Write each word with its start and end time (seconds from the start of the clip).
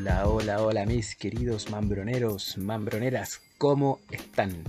Hola, 0.00 0.28
hola, 0.28 0.62
hola 0.62 0.86
mis 0.86 1.16
queridos 1.16 1.70
mambroneros, 1.70 2.56
mambroneras, 2.56 3.42
¿cómo 3.58 3.98
están? 4.12 4.62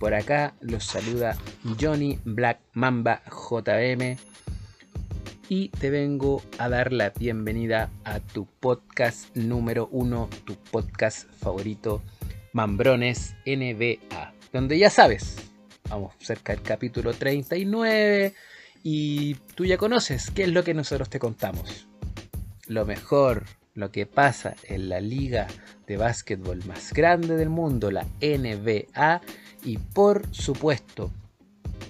Por 0.00 0.14
acá 0.14 0.54
los 0.60 0.82
saluda 0.82 1.38
Johnny 1.80 2.18
Black 2.24 2.58
Mamba 2.72 3.22
JM 3.30 4.16
y 5.48 5.68
te 5.68 5.90
vengo 5.90 6.42
a 6.58 6.68
dar 6.68 6.92
la 6.92 7.10
bienvenida 7.10 7.88
a 8.02 8.18
tu 8.18 8.46
podcast 8.58 9.36
número 9.36 9.88
uno, 9.92 10.28
tu 10.44 10.56
podcast 10.56 11.30
favorito, 11.34 12.02
Mambrones 12.52 13.36
NBA, 13.46 14.34
donde 14.52 14.76
ya 14.76 14.90
sabes, 14.90 15.36
vamos 15.88 16.14
cerca 16.18 16.52
del 16.52 16.62
capítulo 16.62 17.12
39 17.12 18.34
y 18.82 19.34
tú 19.54 19.66
ya 19.66 19.78
conoces 19.78 20.32
qué 20.32 20.42
es 20.42 20.48
lo 20.48 20.64
que 20.64 20.74
nosotros 20.74 21.08
te 21.08 21.20
contamos. 21.20 21.86
Lo 22.66 22.84
mejor, 22.84 23.44
lo 23.74 23.90
que 23.90 24.06
pasa 24.06 24.54
en 24.64 24.88
la 24.88 25.00
liga 25.00 25.46
de 25.86 25.96
básquetbol 25.96 26.64
más 26.64 26.92
grande 26.92 27.36
del 27.36 27.50
mundo, 27.50 27.90
la 27.90 28.06
NBA, 28.20 29.20
y 29.64 29.78
por 29.78 30.22
supuesto, 30.32 31.10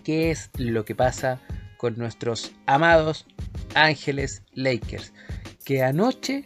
qué 0.02 0.30
es 0.30 0.50
lo 0.56 0.84
que 0.84 0.94
pasa 0.94 1.40
con 1.76 1.98
nuestros 1.98 2.52
amados 2.66 3.26
Ángeles 3.74 4.42
Lakers, 4.54 5.12
que 5.64 5.82
anoche, 5.82 6.44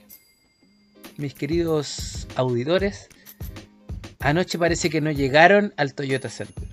mis 1.17 1.35
queridos 1.35 2.27
auditores, 2.35 3.09
anoche 4.19 4.59
parece 4.59 4.91
que 4.91 5.01
no 5.01 5.11
llegaron 5.11 5.73
al 5.77 5.95
Toyota 5.95 6.29
Center. 6.29 6.67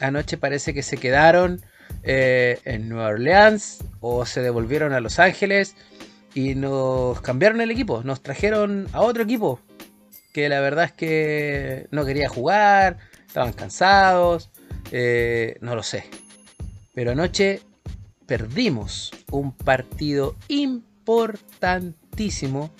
Anoche 0.00 0.36
parece 0.36 0.74
que 0.74 0.82
se 0.82 0.96
quedaron 0.96 1.62
eh, 2.02 2.58
en 2.64 2.88
Nueva 2.88 3.08
Orleans 3.08 3.78
o 4.00 4.26
se 4.26 4.42
devolvieron 4.42 4.92
a 4.92 5.00
Los 5.00 5.18
Ángeles 5.18 5.76
y 6.34 6.54
nos 6.54 7.20
cambiaron 7.20 7.60
el 7.60 7.70
equipo, 7.70 8.02
nos 8.04 8.22
trajeron 8.22 8.88
a 8.92 9.02
otro 9.02 9.22
equipo 9.22 9.60
que 10.32 10.48
la 10.48 10.60
verdad 10.60 10.86
es 10.86 10.92
que 10.92 11.88
no 11.90 12.06
quería 12.06 12.28
jugar, 12.28 12.98
estaban 13.26 13.52
cansados, 13.52 14.50
eh, 14.90 15.58
no 15.60 15.76
lo 15.76 15.82
sé. 15.82 16.04
Pero 16.94 17.10
anoche 17.12 17.60
perdimos 18.26 19.12
un 19.30 19.52
partido 19.52 20.36
importantísimo 20.48 22.70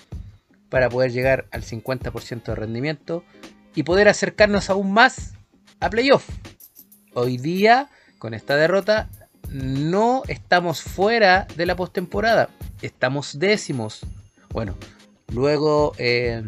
para 0.71 0.89
poder 0.89 1.13
llegar 1.13 1.47
al 1.51 1.63
50% 1.63 2.45
de 2.45 2.55
rendimiento 2.55 3.23
y 3.75 3.83
poder 3.83 4.09
acercarnos 4.09 4.71
aún 4.71 4.93
más 4.93 5.35
a 5.81 5.91
playoff. 5.91 6.27
Hoy 7.15 7.37
día, 7.37 7.91
con 8.19 8.33
esta 8.33 8.57
derrota, 8.57 9.11
no 9.51 10.23
estamos 10.29 10.83
fuera 10.83 11.47
de 11.57 11.67
la 11.67 11.77
postemporada 11.77 12.49
estamos 12.83 13.39
décimos. 13.39 14.01
Bueno, 14.51 14.77
luego 15.33 15.95
eh, 15.99 16.43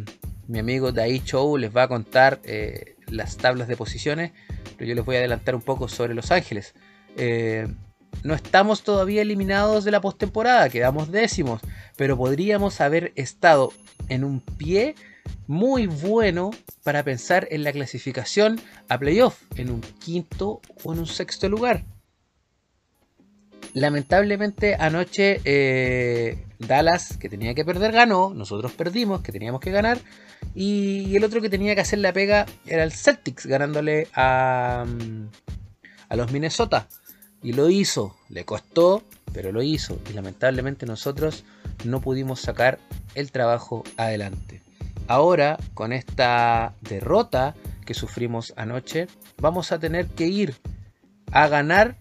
mi 0.49 0.59
amigo 0.59 0.93
Dai 0.93 1.21
Chou 1.25 1.57
les 1.57 1.75
va 1.75 1.85
a 1.85 1.89
contar 1.89 2.41
eh, 2.45 2.97
las 3.09 3.37
tablas 3.37 3.69
de 3.69 3.77
posiciones, 3.77 4.33
pero 4.77 4.89
yo 4.89 4.95
les 4.95 5.05
voy 5.05 5.17
a 5.17 5.21
adelantar 5.21 5.55
un 5.55 5.63
poco 5.63 5.89
sobre 5.89 6.15
Los 6.15 6.31
Ángeles. 6.31 6.75
Eh, 7.17 7.69
no 8.23 8.35
estamos 8.35 8.83
todavía 8.83 9.23
eliminados 9.23 9.85
de 9.85 9.91
la 9.91 10.01
postemporada, 10.01 10.69
quedamos 10.69 11.11
décimos, 11.11 11.61
pero 11.97 12.17
podríamos 12.17 12.81
haber 12.81 13.13
estado 13.17 13.73
en 14.09 14.25
un 14.25 14.41
pie 14.41 14.95
muy 15.47 15.87
bueno 15.87 16.51
para 16.83 17.03
pensar 17.03 17.49
en 17.51 17.65
la 17.65 17.73
clasificación 17.73 18.61
a 18.89 18.99
playoff, 18.99 19.43
en 19.57 19.71
un 19.71 19.81
quinto 19.81 20.61
o 20.85 20.93
en 20.93 21.01
un 21.01 21.07
sexto 21.07 21.49
lugar. 21.49 21.85
Lamentablemente 23.75 24.77
anoche 24.77 25.41
eh, 25.45 26.47
Dallas, 26.61 27.17
que 27.17 27.29
tenía 27.29 27.55
que 27.55 27.65
perder, 27.65 27.91
ganó. 27.91 28.33
Nosotros 28.33 28.71
perdimos, 28.73 29.21
que 29.21 29.33
teníamos 29.33 29.61
que 29.61 29.73
ganar. 29.73 29.99
Y 30.55 31.17
el 31.17 31.25
otro 31.25 31.41
que 31.41 31.51
tenía 31.51 31.75
que 31.75 31.81
hacer 31.81 31.99
la 31.99 32.13
pega 32.13 32.47
era 32.67 32.85
el 32.85 32.93
Celtics, 32.93 33.47
ganándole 33.47 34.07
a, 34.15 34.87
mm, 34.87 35.27
a 36.09 36.17
los 36.17 36.31
Minnesota. 36.31 36.87
Y 37.43 37.53
lo 37.53 37.69
hizo. 37.69 38.17
Le 38.29 38.45
costó, 38.45 39.03
pero 39.33 39.51
lo 39.51 39.61
hizo. 39.61 39.99
Y 40.09 40.13
lamentablemente 40.13 40.87
nosotros 40.87 41.45
no 41.85 42.01
pudimos 42.01 42.41
sacar 42.41 42.79
el 43.17 43.33
trabajo 43.33 43.83
adelante. 43.97 44.63
Ahora, 45.09 45.59
con 45.75 45.93
esta 45.93 46.75
derrota 46.81 47.57
que 47.85 47.95
sufrimos 47.95 48.55
anoche, 48.57 49.09
vamos 49.39 49.73
a 49.73 49.81
tener 49.81 50.07
que 50.07 50.27
ir 50.27 50.55
a 51.33 51.49
ganar 51.49 51.97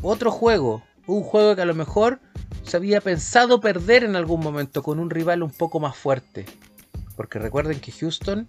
otro 0.00 0.30
juego 0.30 0.84
un 1.08 1.22
juego 1.22 1.56
que 1.56 1.62
a 1.62 1.66
lo 1.66 1.74
mejor 1.74 2.20
se 2.62 2.76
había 2.76 3.00
pensado 3.00 3.60
perder 3.60 4.04
en 4.04 4.14
algún 4.14 4.40
momento 4.40 4.82
con 4.82 5.00
un 5.00 5.10
rival 5.10 5.42
un 5.42 5.50
poco 5.50 5.80
más 5.80 5.96
fuerte. 5.96 6.44
Porque 7.16 7.38
recuerden 7.38 7.80
que 7.80 7.90
Houston 7.90 8.48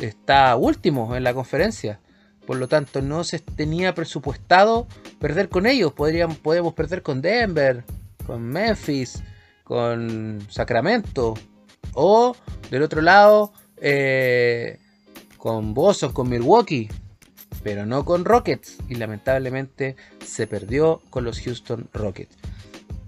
está 0.00 0.56
último 0.56 1.14
en 1.14 1.22
la 1.22 1.34
conferencia. 1.34 2.00
Por 2.46 2.56
lo 2.56 2.66
tanto, 2.66 3.02
no 3.02 3.24
se 3.24 3.38
tenía 3.38 3.94
presupuestado 3.94 4.88
perder 5.20 5.50
con 5.50 5.66
ellos. 5.66 5.92
Podríamos, 5.92 6.38
podemos 6.38 6.72
perder 6.72 7.02
con 7.02 7.20
Denver, 7.20 7.84
con 8.26 8.42
Memphis, 8.42 9.22
con 9.62 10.40
Sacramento. 10.48 11.34
O 11.92 12.34
del 12.70 12.82
otro 12.82 13.02
lado, 13.02 13.52
eh, 13.76 14.78
con 15.36 15.74
Boston, 15.74 16.12
con 16.12 16.28
Milwaukee 16.28 16.88
pero 17.62 17.86
no 17.86 18.04
con 18.04 18.24
Rockets 18.24 18.78
y 18.88 18.94
lamentablemente 18.96 19.96
se 20.24 20.46
perdió 20.46 21.02
con 21.10 21.24
los 21.24 21.40
Houston 21.40 21.88
Rockets. 21.92 22.36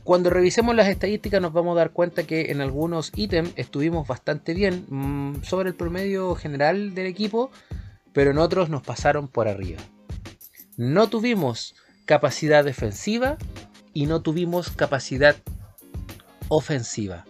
Cuando 0.05 0.31
revisemos 0.31 0.75
las 0.75 0.89
estadísticas 0.89 1.41
nos 1.41 1.53
vamos 1.53 1.77
a 1.77 1.81
dar 1.81 1.91
cuenta 1.91 2.25
que 2.25 2.51
en 2.51 2.61
algunos 2.61 3.13
ítems 3.15 3.53
estuvimos 3.57 4.09
bastante 4.09 4.55
bien 4.55 4.87
mm, 4.89 5.43
sobre 5.45 5.69
el 5.69 5.75
promedio 5.75 6.35
general 6.35 6.95
del 6.95 7.07
equipo, 7.07 7.51
pero 8.13 8.33
en 8.33 8.39
otros 8.39 8.71
nos 8.71 8.83
pasaron 8.83 9.29
por 9.29 9.47
arriba. 9.47 9.79
No 10.77 11.09
tuvimos 11.09 11.77
capacidad 12.07 12.65
defensiva 12.65 13.37
y 13.93 14.07
no 14.07 14.21
tuvimos 14.21 14.71
capacidad 14.71 15.37
ofensiva. 16.49 17.25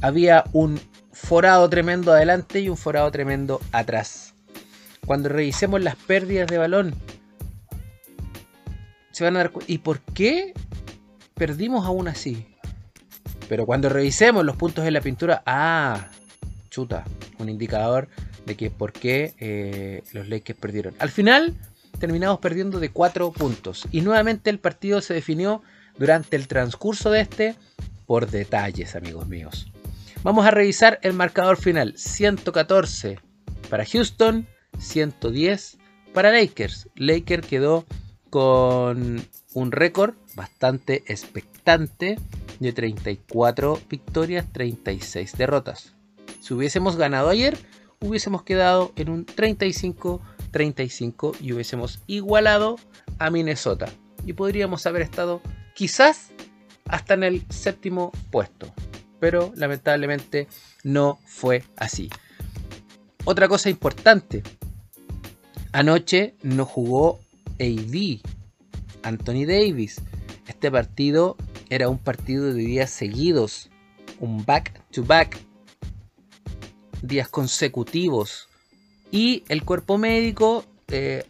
Había 0.00 0.44
un 0.52 0.80
forado 1.12 1.68
tremendo 1.68 2.12
adelante 2.12 2.60
y 2.60 2.68
un 2.68 2.76
forado 2.76 3.10
tremendo 3.10 3.60
atrás. 3.72 4.23
Cuando 5.06 5.28
revisemos 5.28 5.82
las 5.82 5.96
pérdidas 5.96 6.48
de 6.48 6.58
balón, 6.58 6.94
se 9.12 9.24
van 9.24 9.36
a 9.36 9.40
dar 9.40 9.52
¿Y 9.66 9.78
por 9.78 10.00
qué 10.00 10.54
perdimos 11.34 11.86
aún 11.86 12.08
así? 12.08 12.46
Pero 13.48 13.66
cuando 13.66 13.88
revisemos 13.88 14.44
los 14.44 14.56
puntos 14.56 14.84
de 14.84 14.90
la 14.90 15.00
pintura, 15.00 15.42
ah, 15.46 16.08
chuta, 16.70 17.04
un 17.38 17.48
indicador 17.48 18.08
de 18.46 18.56
que 18.56 18.70
por 18.70 18.92
qué 18.92 19.34
eh, 19.38 20.02
los 20.12 20.28
Lakers 20.28 20.58
perdieron. 20.58 20.94
Al 20.98 21.10
final 21.10 21.54
terminamos 21.98 22.38
perdiendo 22.40 22.80
de 22.80 22.90
4 22.90 23.32
puntos. 23.32 23.86
Y 23.92 24.00
nuevamente 24.00 24.50
el 24.50 24.58
partido 24.58 25.00
se 25.00 25.14
definió 25.14 25.62
durante 25.98 26.36
el 26.36 26.48
transcurso 26.48 27.10
de 27.10 27.20
este 27.20 27.54
por 28.06 28.30
detalles, 28.30 28.96
amigos 28.96 29.26
míos. 29.26 29.70
Vamos 30.22 30.46
a 30.46 30.50
revisar 30.50 30.98
el 31.02 31.12
marcador 31.12 31.56
final. 31.56 31.94
114 31.96 33.18
para 33.70 33.84
Houston, 33.84 34.46
110 34.78 35.78
para 36.12 36.32
Lakers. 36.32 36.88
Lakers 36.96 37.46
quedó 37.46 37.86
con 38.30 39.24
un 39.54 39.72
récord 39.72 40.14
bastante 40.34 41.02
expectante 41.06 42.18
de 42.60 42.72
34 42.72 43.80
victorias, 43.88 44.46
36 44.52 45.36
derrotas. 45.36 45.94
Si 46.40 46.54
hubiésemos 46.54 46.96
ganado 46.96 47.28
ayer, 47.28 47.58
hubiésemos 48.00 48.42
quedado 48.42 48.92
en 48.96 49.10
un 49.10 49.26
35-35 49.26 51.36
y 51.40 51.52
hubiésemos 51.52 52.00
igualado 52.06 52.76
a 53.18 53.30
Minnesota. 53.30 53.86
Y 54.26 54.34
podríamos 54.34 54.86
haber 54.86 55.02
estado 55.02 55.42
quizás 55.74 56.30
hasta 56.86 57.14
en 57.14 57.24
el 57.24 57.44
séptimo 57.50 58.12
puesto. 58.30 58.72
Pero 59.20 59.52
lamentablemente 59.56 60.48
no 60.82 61.18
fue 61.24 61.64
así. 61.76 62.10
Otra 63.24 63.48
cosa 63.48 63.70
importante, 63.70 64.42
Anoche 65.74 66.36
no 66.44 66.66
jugó 66.66 67.18
AD, 67.58 68.20
Anthony 69.02 69.44
Davis. 69.44 70.00
Este 70.46 70.70
partido 70.70 71.36
era 71.68 71.88
un 71.88 71.98
partido 71.98 72.44
de 72.44 72.62
días 72.62 72.90
seguidos, 72.90 73.70
un 74.20 74.44
back 74.44 74.80
to 74.92 75.02
back, 75.02 75.36
días 77.02 77.28
consecutivos. 77.28 78.46
Y 79.10 79.42
el 79.48 79.64
cuerpo 79.64 79.98
médico, 79.98 80.64
eh, 80.92 81.24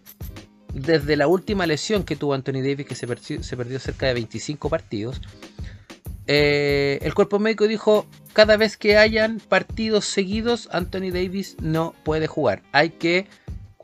desde 0.75 1.17
la 1.17 1.27
última 1.27 1.67
lesión 1.67 2.05
que 2.05 2.15
tuvo 2.15 2.35
Anthony 2.35 2.61
Davis, 2.61 2.85
que 2.85 2.97
se 2.97 3.07
perdió, 3.07 3.81
cerca 3.81 4.09
de 4.09 4.13
25 4.13 4.69
partidos, 4.69 5.23
eh, 6.27 6.99
el 7.01 7.15
cuerpo 7.15 7.39
médico 7.39 7.67
dijo, 7.67 8.05
cada 8.35 8.59
vez 8.59 8.77
que 8.77 8.99
hayan 8.99 9.41
partidos 9.41 10.05
seguidos, 10.05 10.69
Anthony 10.71 11.11
Davis 11.15 11.57
no 11.63 11.95
puede 12.05 12.27
jugar. 12.27 12.63
Hay 12.73 12.91
que 12.91 13.27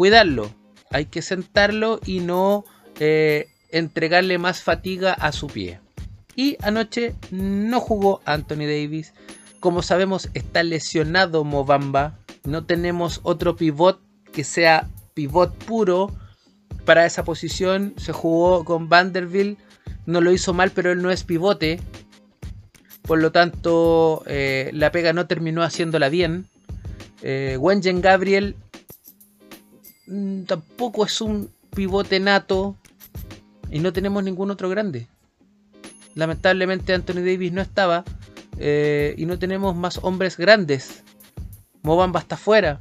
cuidarlo, 0.00 0.50
hay 0.90 1.04
que 1.04 1.20
sentarlo 1.20 2.00
y 2.06 2.20
no 2.20 2.64
eh, 3.00 3.48
entregarle 3.68 4.38
más 4.38 4.62
fatiga 4.62 5.12
a 5.12 5.30
su 5.30 5.46
pie. 5.46 5.78
Y 6.34 6.56
anoche 6.62 7.14
no 7.30 7.80
jugó 7.80 8.22
Anthony 8.24 8.60
Davis 8.64 9.12
Como 9.60 9.82
sabemos, 9.82 10.30
está 10.32 10.62
lesionado 10.62 11.44
Mobamba. 11.44 12.18
No 12.44 12.64
tenemos 12.64 13.20
otro 13.24 13.56
pivot 13.56 14.00
que 14.32 14.42
sea 14.42 14.88
pivot 15.12 15.54
puro 15.66 16.10
para 16.86 17.04
esa 17.04 17.22
posición. 17.22 17.92
Se 17.98 18.12
jugó 18.12 18.64
con 18.64 18.88
Vanderbilt. 18.88 19.58
No 20.06 20.22
lo 20.22 20.32
hizo 20.32 20.54
mal, 20.54 20.70
pero 20.70 20.92
él 20.92 21.02
no 21.02 21.10
es 21.10 21.24
pivote. 21.24 21.78
Por 23.02 23.18
lo 23.18 23.32
tanto, 23.32 24.22
eh, 24.26 24.70
la 24.72 24.92
pega 24.92 25.12
no 25.12 25.26
terminó 25.26 25.62
haciéndola 25.62 26.08
bien. 26.08 26.46
Eh, 27.20 27.58
Wengen 27.60 28.00
Gabriel 28.00 28.56
tampoco 30.46 31.04
es 31.04 31.20
un 31.20 31.50
pivote 31.74 32.20
nato. 32.20 32.76
Y 33.70 33.78
no 33.78 33.92
tenemos 33.92 34.24
ningún 34.24 34.50
otro 34.50 34.68
grande. 34.68 35.06
Lamentablemente 36.14 36.92
Anthony 36.92 37.22
Davis 37.24 37.52
no 37.52 37.60
estaba. 37.60 38.04
Eh, 38.58 39.14
y 39.16 39.26
no 39.26 39.38
tenemos 39.38 39.76
más 39.76 40.00
hombres 40.02 40.36
grandes. 40.36 41.04
Mobamba 41.82 42.20
está 42.20 42.36
fuera. 42.36 42.80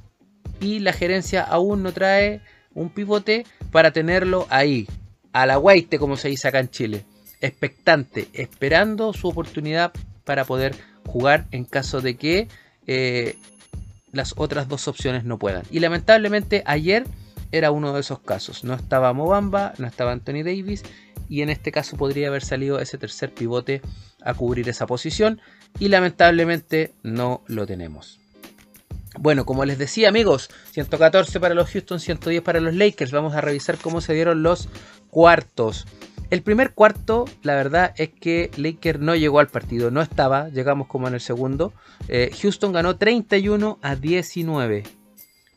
Y 0.59 0.79
la 0.79 0.93
gerencia 0.93 1.43
aún 1.43 1.83
no 1.83 1.93
trae 1.93 2.41
un 2.73 2.89
pivote 2.89 3.45
para 3.71 3.91
tenerlo 3.91 4.47
ahí. 4.49 4.87
A 5.31 5.45
la 5.45 5.61
como 5.99 6.17
se 6.17 6.29
dice 6.29 6.47
acá 6.47 6.59
en 6.59 6.69
Chile. 6.69 7.05
Expectante, 7.39 8.27
esperando 8.33 9.13
su 9.13 9.27
oportunidad 9.27 9.93
para 10.25 10.43
poder 10.43 10.75
jugar 11.05 11.45
en 11.51 11.65
caso 11.65 12.01
de 12.01 12.17
que 12.17 12.47
eh, 12.87 13.37
las 14.11 14.33
otras 14.37 14.67
dos 14.67 14.87
opciones 14.87 15.23
no 15.23 15.37
puedan. 15.37 15.63
Y 15.71 15.79
lamentablemente 15.79 16.63
ayer 16.65 17.05
era 17.51 17.71
uno 17.71 17.93
de 17.93 18.01
esos 18.01 18.19
casos. 18.19 18.63
No 18.63 18.73
estaba 18.73 19.13
Mobamba, 19.13 19.73
no 19.77 19.87
estaba 19.87 20.11
Anthony 20.11 20.43
Davis 20.43 20.83
y 21.27 21.41
en 21.41 21.49
este 21.49 21.71
caso 21.71 21.97
podría 21.97 22.27
haber 22.27 22.43
salido 22.43 22.79
ese 22.79 22.97
tercer 22.97 23.33
pivote 23.33 23.81
a 24.21 24.33
cubrir 24.33 24.67
esa 24.69 24.87
posición 24.87 25.41
y 25.79 25.89
lamentablemente 25.89 26.93
no 27.03 27.43
lo 27.47 27.65
tenemos. 27.65 28.19
Bueno, 29.17 29.45
como 29.45 29.65
les 29.65 29.77
decía 29.77 30.09
amigos, 30.09 30.49
114 30.71 31.39
para 31.39 31.55
los 31.55 31.69
Houston, 31.71 31.99
110 31.99 32.41
para 32.41 32.59
los 32.59 32.75
Lakers. 32.75 33.11
Vamos 33.11 33.33
a 33.33 33.41
revisar 33.41 33.77
cómo 33.77 34.01
se 34.01 34.13
dieron 34.13 34.43
los 34.43 34.69
cuartos. 35.09 35.87
El 36.29 36.43
primer 36.43 36.73
cuarto, 36.73 37.25
la 37.41 37.55
verdad 37.55 37.93
es 37.97 38.09
que 38.09 38.51
Lakers 38.55 38.99
no 38.99 39.15
llegó 39.15 39.39
al 39.39 39.47
partido, 39.47 39.89
no 39.89 40.01
estaba, 40.01 40.49
llegamos 40.49 40.87
como 40.87 41.07
en 41.07 41.15
el 41.15 41.21
segundo. 41.21 41.73
Eh, 42.07 42.29
Houston 42.39 42.71
ganó 42.71 42.97
31 42.97 43.79
a 43.81 43.95
19. 43.95 44.83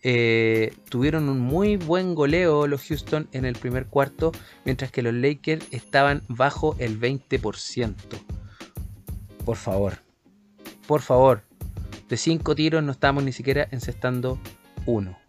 Eh, 0.04 0.74
tuvieron 0.88 1.28
un 1.28 1.40
muy 1.40 1.76
buen 1.76 2.14
goleo 2.14 2.66
los 2.66 2.82
Houston 2.88 3.28
en 3.32 3.44
el 3.44 3.54
primer 3.54 3.86
cuarto, 3.86 4.32
mientras 4.64 4.90
que 4.90 5.02
los 5.02 5.12
Lakers 5.12 5.66
estaban 5.72 6.22
bajo 6.28 6.74
el 6.78 6.98
20%. 6.98 7.94
Por 9.44 9.56
favor, 9.56 9.98
por 10.86 11.02
favor, 11.02 11.42
de 12.08 12.16
5 12.16 12.54
tiros 12.54 12.82
no 12.82 12.92
estamos 12.92 13.22
ni 13.24 13.32
siquiera 13.32 13.68
encestando 13.70 14.38
uno. 14.86 15.21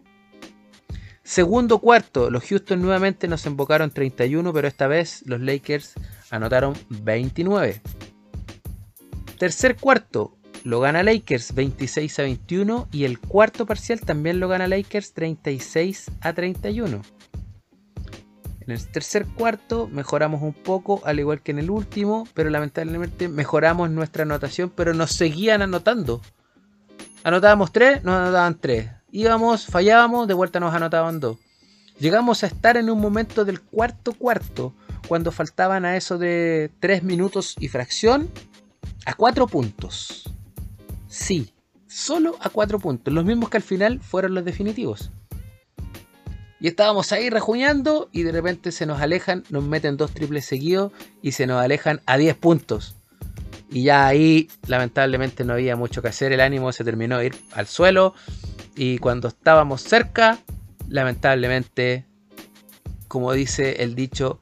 Segundo 1.33 1.79
cuarto, 1.79 2.29
los 2.29 2.43
Houston 2.43 2.79
nuevamente 2.79 3.27
nos 3.27 3.47
embocaron 3.47 3.89
31, 3.89 4.53
pero 4.53 4.67
esta 4.67 4.85
vez 4.85 5.23
los 5.25 5.41
Lakers 5.41 5.93
anotaron 6.29 6.75
29. 6.89 7.81
Tercer 9.39 9.75
cuarto, 9.77 10.37
lo 10.63 10.79
gana 10.79 11.01
Lakers 11.01 11.55
26 11.55 12.19
a 12.19 12.21
21 12.21 12.87
y 12.91 13.05
el 13.05 13.17
cuarto 13.17 13.65
parcial 13.65 14.01
también 14.01 14.39
lo 14.39 14.47
gana 14.47 14.67
Lakers 14.67 15.13
36 15.13 16.11
a 16.21 16.33
31. 16.33 17.01
En 18.61 18.71
el 18.71 18.87
tercer 18.91 19.25
cuarto 19.25 19.87
mejoramos 19.87 20.43
un 20.43 20.53
poco, 20.53 21.01
al 21.03 21.19
igual 21.19 21.41
que 21.41 21.49
en 21.49 21.57
el 21.57 21.71
último, 21.71 22.27
pero 22.35 22.51
lamentablemente 22.51 23.27
mejoramos 23.27 23.89
nuestra 23.89 24.21
anotación, 24.21 24.69
pero 24.69 24.93
nos 24.93 25.13
seguían 25.13 25.63
anotando. 25.63 26.21
Anotábamos 27.23 27.71
3, 27.71 28.03
nos 28.03 28.21
anotaban 28.21 28.59
3. 28.59 29.02
Íbamos, 29.15 29.67
fallábamos, 29.67 30.27
de 30.27 30.33
vuelta 30.33 30.59
nos 30.59 30.73
anotaban 30.73 31.19
2. 31.19 31.37
Llegamos 31.99 32.43
a 32.43 32.47
estar 32.47 32.77
en 32.77 32.89
un 32.89 32.99
momento 32.99 33.45
del 33.45 33.61
cuarto 33.61 34.13
cuarto, 34.13 34.73
cuando 35.07 35.31
faltaban 35.31 35.85
a 35.85 35.95
eso 35.95 36.17
de 36.17 36.71
3 36.79 37.03
minutos 37.03 37.53
y 37.59 37.67
fracción, 37.67 38.27
a 39.05 39.13
4 39.13 39.45
puntos. 39.45 40.23
Sí, 41.07 41.53
solo 41.85 42.37
a 42.39 42.49
4 42.49 42.79
puntos, 42.79 43.13
los 43.13 43.23
mismos 43.23 43.51
que 43.51 43.57
al 43.57 43.63
final 43.63 43.99
fueron 43.99 44.33
los 44.33 44.45
definitivos. 44.45 45.11
Y 46.59 46.67
estábamos 46.67 47.11
ahí 47.11 47.29
rejuñando 47.29 48.09
y 48.11 48.23
de 48.23 48.31
repente 48.31 48.71
se 48.71 48.87
nos 48.87 48.99
alejan, 48.99 49.43
nos 49.51 49.63
meten 49.63 49.95
dos 49.95 50.09
triples 50.09 50.45
seguidos 50.45 50.91
y 51.21 51.33
se 51.33 51.45
nos 51.45 51.61
alejan 51.61 52.01
a 52.07 52.17
10 52.17 52.35
puntos. 52.37 52.95
Y 53.69 53.83
ya 53.83 54.07
ahí 54.07 54.49
lamentablemente 54.65 55.43
no 55.43 55.53
había 55.53 55.75
mucho 55.75 56.01
que 56.01 56.07
hacer, 56.07 56.31
el 56.33 56.41
ánimo 56.41 56.71
se 56.71 56.83
terminó 56.83 57.19
de 57.19 57.27
ir 57.27 57.35
al 57.53 57.67
suelo 57.67 58.15
y 58.75 58.97
cuando 58.97 59.27
estábamos 59.27 59.81
cerca, 59.81 60.39
lamentablemente, 60.89 62.05
como 63.07 63.31
dice 63.33 63.83
el 63.83 63.93
dicho, 63.95 64.39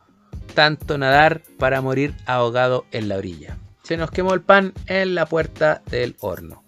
tanto 0.53 0.97
nadar 0.97 1.41
para 1.57 1.81
morir 1.81 2.15
ahogado 2.25 2.85
en 2.91 3.09
la 3.09 3.17
orilla. 3.17 3.57
Se 3.83 3.97
nos 3.97 4.09
quemó 4.11 4.33
el 4.33 4.39
pan 4.41 4.71
en 4.87 5.15
la 5.15 5.25
puerta 5.25 5.81
del 5.89 6.15
horno. 6.19 6.63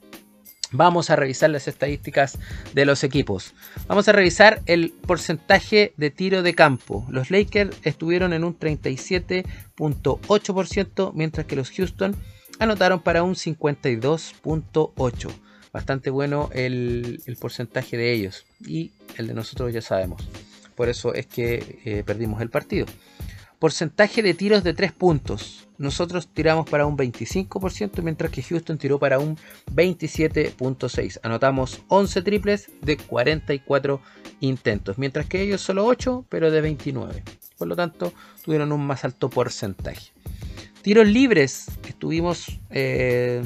Vamos 0.72 1.12
a 1.12 1.16
revisar 1.16 1.52
las 1.52 1.68
estadísticas 1.68 2.40
de 2.74 2.86
los 2.86 3.04
equipos. 3.04 3.54
Vamos 3.88 4.08
a 4.08 4.12
revisar 4.12 4.64
el 4.66 4.92
porcentaje 4.92 5.94
de 5.98 6.10
tiro 6.10 6.42
de 6.42 6.56
campo. 6.56 7.06
Los 7.10 7.30
Lakers 7.30 7.78
estuvieron 7.84 8.34
en 8.34 8.44
un 8.44 8.58
37.8%, 8.58 11.12
mientras 11.14 11.46
que 11.46 11.56
los 11.56 11.70
Houston 11.70 12.16
anotaron 12.58 13.02
para 13.02 13.22
un 13.22 13.36
52.8%. 13.36 15.32
Bastante 15.74 16.12
bueno 16.12 16.52
el, 16.54 17.20
porcentaje 17.42 17.98
de 17.98 18.14
ellos. 18.14 18.46
Y 18.66 18.92
el 19.18 19.28
de 19.28 19.34
nosotros 19.34 19.74
ya 19.74 19.82
sabemos. 19.82 20.22
Por 20.76 20.88
eso 20.88 21.16
es 21.16 21.26
que 21.26 21.82
eh, 21.84 22.04
perdimos 22.06 22.42
el 22.42 22.52
partido. 22.52 22.86
Porcentaje 23.58 24.22
de 24.22 24.36
tiros 24.36 24.64
de 24.64 24.74
3 24.74 24.92
puntos. 24.92 25.68
Nosotros 25.80 26.28
tiramos 26.28 26.70
para 26.70 26.86
un 26.86 26.96
25%, 26.96 28.04
mientras 28.04 28.32
que 28.32 28.44
Houston 28.44 28.78
tiró 28.78 29.00
para 29.00 29.18
un 29.18 29.38
27.6%. 29.74 31.20
Anotamos 31.24 31.82
11 31.88 32.22
triples 32.22 32.70
de 32.82 32.98
44 32.98 34.00
intentos, 34.42 34.98
mientras 35.00 35.26
que 35.26 35.42
ellos 35.42 35.62
solo 35.62 35.86
8, 35.86 36.26
pero 36.30 36.52
de 36.52 36.62
29. 36.62 37.24
Por 37.58 37.68
lo 37.68 37.76
tanto, 37.76 38.14
tuvieron 38.44 38.72
un 38.72 38.86
más 38.86 39.06
alto 39.06 39.30
porcentaje. 39.30 40.12
Tiros 40.84 41.08
libres, 41.08 41.68
estuvimos 41.88 42.60
eh, 42.70 43.42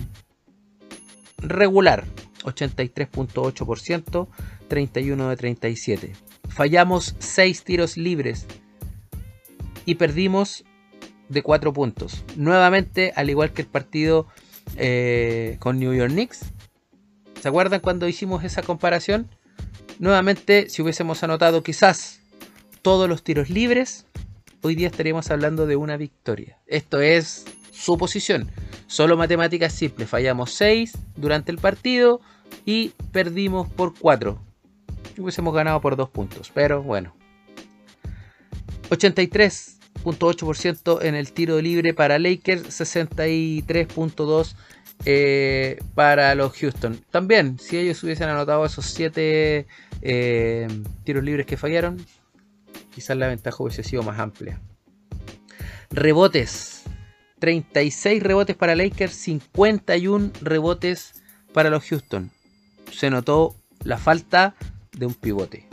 regular, 1.37 2.06
83.8%, 2.44 4.27
31 4.67 5.29
de 5.29 5.37
37. 5.37 6.13
Fallamos 6.49 7.15
6 7.19 7.63
tiros 7.63 7.97
libres, 7.97 8.47
y 9.87 9.95
perdimos 9.95 10.65
de 11.29 11.41
4 11.41 11.73
puntos. 11.73 12.23
Nuevamente, 12.35 13.13
al 13.15 13.29
igual 13.29 13.53
que 13.53 13.61
el 13.61 13.67
partido 13.69 14.27
eh, 14.75 15.56
con 15.59 15.79
New 15.79 15.94
York 15.94 16.11
Knicks. 16.11 16.41
¿Se 17.41 17.47
acuerdan 17.47 17.79
cuando 17.79 18.07
hicimos 18.07 18.44
esa 18.44 18.61
comparación? 18.61 19.29
Nuevamente, 19.97 20.69
si 20.69 20.81
hubiésemos 20.81 21.23
anotado 21.23 21.63
quizás 21.63 22.19
todos 22.81 23.07
los 23.07 23.23
tiros 23.23 23.49
libres, 23.49 24.06
hoy 24.61 24.75
día 24.75 24.87
estaríamos 24.87 25.31
hablando 25.31 25.65
de 25.67 25.77
una 25.77 25.95
victoria. 25.95 26.59
Esto 26.67 26.99
es 26.99 27.45
suposición. 27.78 28.52
Solo 28.88 29.18
matemáticas 29.18 29.74
simples. 29.74 30.10
Fallamos 30.10 30.52
6 30.52 30.94
durante 31.16 31.52
el 31.52 31.57
partido 31.57 32.22
y 32.66 32.94
perdimos 33.12 33.69
por 33.69 33.98
4. 33.98 34.40
Hubiésemos 35.18 35.54
ganado 35.54 35.81
por 35.81 35.96
2 35.96 36.10
puntos. 36.10 36.52
Pero 36.54 36.81
bueno. 36.84 37.14
83 38.90 39.78
ciento 40.54 41.02
en 41.02 41.16
el 41.16 41.31
tiro 41.31 41.62
libre 41.62 41.94
para 41.94 42.19
Lakers, 42.19 42.64
63.2 42.80 44.56
eh, 45.06 45.80
para 45.96 46.34
los 46.36 46.54
Houston. 46.54 47.02
También, 47.12 47.60
si 47.60 47.78
ellos 47.78 48.02
hubiesen 48.04 48.30
anotado 48.30 48.66
esos 48.66 48.86
7 48.86 49.68
eh, 50.02 50.68
tiros 51.04 51.24
libres 51.24 51.46
que 51.46 51.57
fallaron, 51.57 51.98
quizás 52.94 53.18
la 53.18 53.28
ventaja 53.28 53.62
hubiese 53.62 53.84
sido 53.84 54.04
más 54.04 54.19
amplia. 54.19 54.60
Rebotes. 55.90 56.77
36 57.39 58.23
rebotes 58.23 58.56
para 58.56 58.75
Lakers, 58.75 59.13
51 59.13 60.31
rebotes 60.41 61.21
para 61.53 61.69
los 61.69 61.83
Houston. 61.85 62.31
Se 62.91 63.09
notó 63.09 63.56
la 63.83 63.97
falta 63.97 64.56
de 64.94 65.06
un 65.06 65.13
pivote 65.13 65.67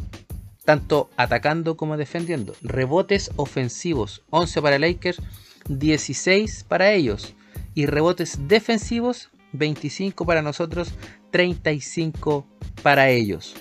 tanto 0.65 1.11
atacando 1.17 1.77
como 1.77 1.97
defendiendo. 1.97 2.55
Rebotes 2.63 3.31
ofensivos, 3.37 4.23
11 4.31 4.63
para 4.63 4.79
Lakers, 4.79 5.21
16 5.69 6.65
para 6.65 6.93
ellos. 6.93 7.35
Y 7.75 7.87
rebotes 7.87 8.49
defensivos, 8.49 9.31
25 9.53 10.25
para 10.27 10.43
nosotros, 10.43 10.95
35 11.31 12.47
para 12.83 13.11
ellos. 13.11 13.55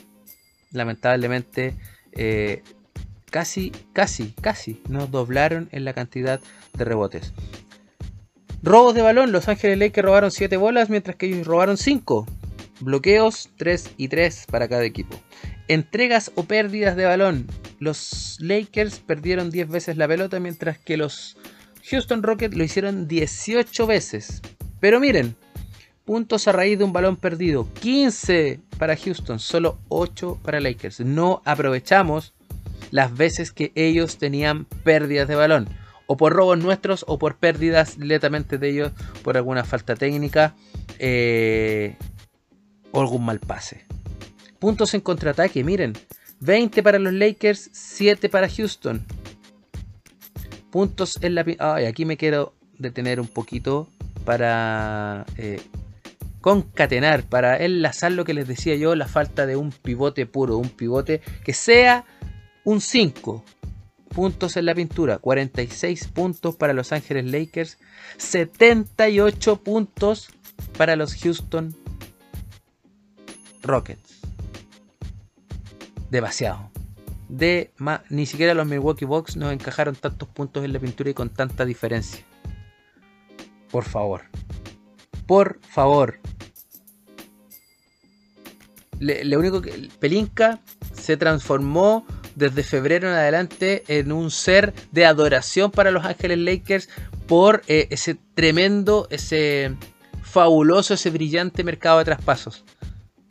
Lamentablemente, 0.71 1.75
eh, 2.13 2.63
casi, 3.29 3.71
casi, 3.93 4.31
casi 4.41 4.81
nos 4.87 5.11
doblaron 5.11 5.69
en 5.71 5.85
la 5.85 5.93
cantidad 5.93 6.39
de 6.73 6.85
rebotes. 6.85 7.33
Robos 8.63 8.95
de 8.95 9.01
balón, 9.01 9.33
Los 9.33 9.49
Ángeles 9.49 9.77
Lakers 9.77 10.05
robaron 10.05 10.31
7 10.31 10.55
bolas, 10.55 10.89
mientras 10.89 11.17
que 11.17 11.25
ellos 11.25 11.45
robaron 11.45 11.75
5. 11.75 12.25
Bloqueos, 12.79 13.49
3 13.57 13.91
y 13.97 14.07
3 14.07 14.45
para 14.49 14.69
cada 14.69 14.85
equipo. 14.85 15.19
Entregas 15.67 16.31
o 16.35 16.45
pérdidas 16.45 16.95
de 16.95 17.03
balón. 17.03 17.45
Los 17.79 18.37
Lakers 18.39 18.99
perdieron 18.99 19.51
10 19.51 19.67
veces 19.67 19.97
la 19.97 20.07
pelota, 20.07 20.39
mientras 20.39 20.77
que 20.77 20.95
los 20.95 21.35
Houston 21.89 22.23
Rockets 22.23 22.55
lo 22.55 22.63
hicieron 22.63 23.05
18 23.05 23.85
veces. 23.85 24.41
Pero 24.79 25.01
miren, 25.01 25.35
puntos 26.05 26.47
a 26.47 26.53
raíz 26.53 26.77
de 26.77 26.85
un 26.85 26.93
balón 26.93 27.17
perdido. 27.17 27.67
15 27.81 28.61
para 28.79 28.95
Houston, 28.95 29.39
solo 29.39 29.77
8 29.89 30.39
para 30.41 30.61
Lakers. 30.61 31.01
No 31.01 31.41
aprovechamos 31.43 32.33
las 32.91 33.13
veces 33.13 33.51
que 33.51 33.73
ellos 33.75 34.17
tenían 34.19 34.63
pérdidas 34.85 35.27
de 35.27 35.35
balón. 35.35 35.82
O 36.05 36.17
por 36.17 36.33
robos 36.33 36.57
nuestros 36.57 37.05
o 37.07 37.17
por 37.17 37.37
pérdidas 37.37 37.97
directamente 37.97 38.57
de 38.57 38.69
ellos 38.69 38.91
por 39.23 39.37
alguna 39.37 39.63
falta 39.63 39.95
técnica 39.95 40.55
eh, 40.99 41.95
o 42.91 43.01
algún 43.01 43.25
mal 43.25 43.39
pase. 43.39 43.85
Puntos 44.59 44.93
en 44.93 45.01
contraataque, 45.01 45.63
miren. 45.63 45.93
20 46.39 46.83
para 46.83 46.99
los 46.99 47.13
Lakers, 47.13 47.69
7 47.71 48.29
para 48.29 48.49
Houston. 48.49 49.05
Puntos 50.71 51.17
en 51.21 51.35
la... 51.35 51.45
Ay, 51.59 51.85
aquí 51.85 52.05
me 52.05 52.17
quiero 52.17 52.53
detener 52.77 53.19
un 53.19 53.27
poquito 53.27 53.87
para 54.25 55.25
eh, 55.37 55.61
concatenar, 56.41 57.23
para 57.23 57.57
enlazar 57.63 58.11
lo 58.11 58.25
que 58.25 58.33
les 58.33 58.47
decía 58.47 58.75
yo, 58.75 58.95
la 58.95 59.07
falta 59.07 59.45
de 59.45 59.55
un 59.55 59.71
pivote 59.71 60.25
puro, 60.25 60.57
un 60.57 60.69
pivote 60.69 61.21
que 61.43 61.53
sea 61.53 62.05
un 62.65 62.81
5. 62.81 63.43
Puntos 64.13 64.57
en 64.57 64.65
la 64.65 64.75
pintura, 64.75 65.17
46 65.17 66.07
puntos 66.09 66.55
para 66.55 66.73
Los 66.73 66.91
Ángeles 66.91 67.25
Lakers, 67.25 67.77
78 68.17 69.57
puntos 69.57 70.29
para 70.77 70.95
los 70.95 71.15
Houston 71.15 71.75
Rockets. 73.63 74.21
Demasiado. 76.11 76.69
De 77.27 77.71
ni 78.09 78.27
siquiera 78.27 78.53
los 78.53 78.67
Milwaukee 78.67 79.05
Bucks 79.05 79.35
nos 79.35 79.51
encajaron 79.51 79.95
tantos 79.95 80.29
puntos 80.29 80.63
en 80.63 80.73
la 80.73 80.79
pintura 80.79 81.09
y 81.09 81.13
con 81.15 81.29
tanta 81.29 81.65
diferencia. 81.65 82.23
Por 83.71 83.85
favor. 83.85 84.21
Por 85.25 85.59
favor. 85.61 86.19
Lo 88.99 89.39
único 89.39 89.61
que. 89.61 89.89
Pelinka 89.99 90.59
se 90.93 91.17
transformó 91.17 92.05
desde 92.35 92.63
febrero 92.63 93.09
en 93.09 93.15
adelante 93.15 93.83
en 93.87 94.11
un 94.11 94.31
ser 94.31 94.73
de 94.91 95.05
adoración 95.05 95.71
para 95.71 95.91
los 95.91 96.05
Ángeles 96.05 96.39
Lakers 96.39 96.89
por 97.27 97.61
eh, 97.67 97.87
ese 97.89 98.17
tremendo, 98.35 99.07
ese 99.09 99.75
fabuloso, 100.21 100.93
ese 100.93 101.09
brillante 101.09 101.63
mercado 101.63 101.99
de 101.99 102.05
traspasos. 102.05 102.63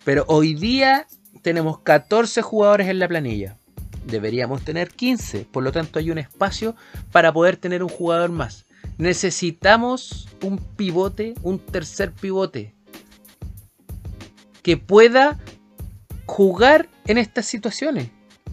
Pero 0.05 0.25
hoy 0.29 0.55
día 0.55 1.07
tenemos 1.43 1.81
14 1.81 2.43
jugadores 2.43 2.89
en 2.89 2.99
la 2.99 3.09
planilla. 3.09 3.59
Deberíamos 4.07 4.65
tener 4.65 4.91
15, 4.91 5.47
por 5.51 5.63
lo 5.63 5.73
tanto 5.73 5.99
hay 5.99 6.11
un 6.11 6.19
espacio 6.19 6.75
para 7.13 7.33
poder 7.33 7.57
tener 7.57 7.83
un 7.83 7.89
jugador 7.89 8.31
más. 8.31 8.67
Necesitamos 8.99 10.29
un 10.43 10.59
pivote, 10.59 11.35
un 11.43 11.59
tercer 11.59 12.13
pivote 12.13 12.75
que 14.63 14.77
pueda 14.77 15.39
jugar 16.27 16.89
en 17.07 17.19
estas 17.19 17.47
situaciones. 17.47 18.11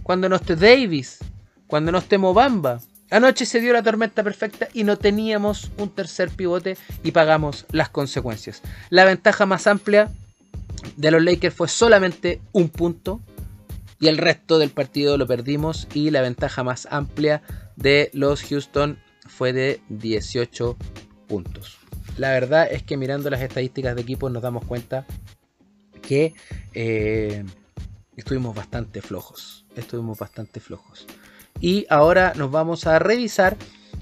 Cuando 0.09 0.27
no 0.27 0.37
esté 0.37 0.55
Davis, 0.55 1.19
cuando 1.67 1.91
no 1.91 1.99
esté 1.99 2.17
Mobamba. 2.17 2.81
Anoche 3.11 3.45
se 3.45 3.61
dio 3.61 3.73
la 3.73 3.83
tormenta 3.83 4.23
perfecta 4.23 4.67
y 4.73 4.83
no 4.83 4.97
teníamos 4.97 5.69
un 5.77 5.93
tercer 5.93 6.31
pivote 6.31 6.77
y 7.03 7.11
pagamos 7.11 7.67
las 7.71 7.89
consecuencias. 7.89 8.63
La 8.89 9.05
ventaja 9.05 9.45
más 9.45 9.67
amplia 9.67 10.11
de 10.97 11.11
los 11.11 11.23
Lakers 11.23 11.53
fue 11.53 11.67
solamente 11.67 12.41
un 12.53 12.69
punto 12.69 13.21
y 13.99 14.07
el 14.07 14.17
resto 14.17 14.57
del 14.57 14.71
partido 14.71 15.15
lo 15.15 15.27
perdimos 15.27 15.87
y 15.93 16.09
la 16.09 16.23
ventaja 16.23 16.63
más 16.63 16.87
amplia 16.89 17.43
de 17.75 18.09
los 18.13 18.41
Houston 18.41 18.97
fue 19.27 19.53
de 19.53 19.79
18 19.89 20.75
puntos. 21.27 21.77
La 22.17 22.31
verdad 22.31 22.67
es 22.71 22.81
que 22.81 22.97
mirando 22.97 23.29
las 23.29 23.41
estadísticas 23.41 23.95
de 23.95 24.01
equipo 24.01 24.27
nos 24.31 24.41
damos 24.41 24.65
cuenta 24.65 25.05
que 26.01 26.33
eh, 26.73 27.45
estuvimos 28.19 28.55
bastante 28.55 29.01
flojos. 29.01 29.65
Estuvimos 29.75 30.17
bastante 30.17 30.59
flojos. 30.59 31.07
Y 31.59 31.85
ahora 31.89 32.33
nos 32.35 32.51
vamos 32.51 32.87
a 32.87 32.99
revisar 32.99 33.57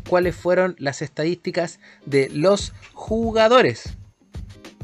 cuáles 0.08 0.36
fueron 0.36 0.76
las 0.80 1.02
estadísticas 1.02 1.80
de 2.06 2.30
los 2.30 2.74
jugadores. 2.94 3.96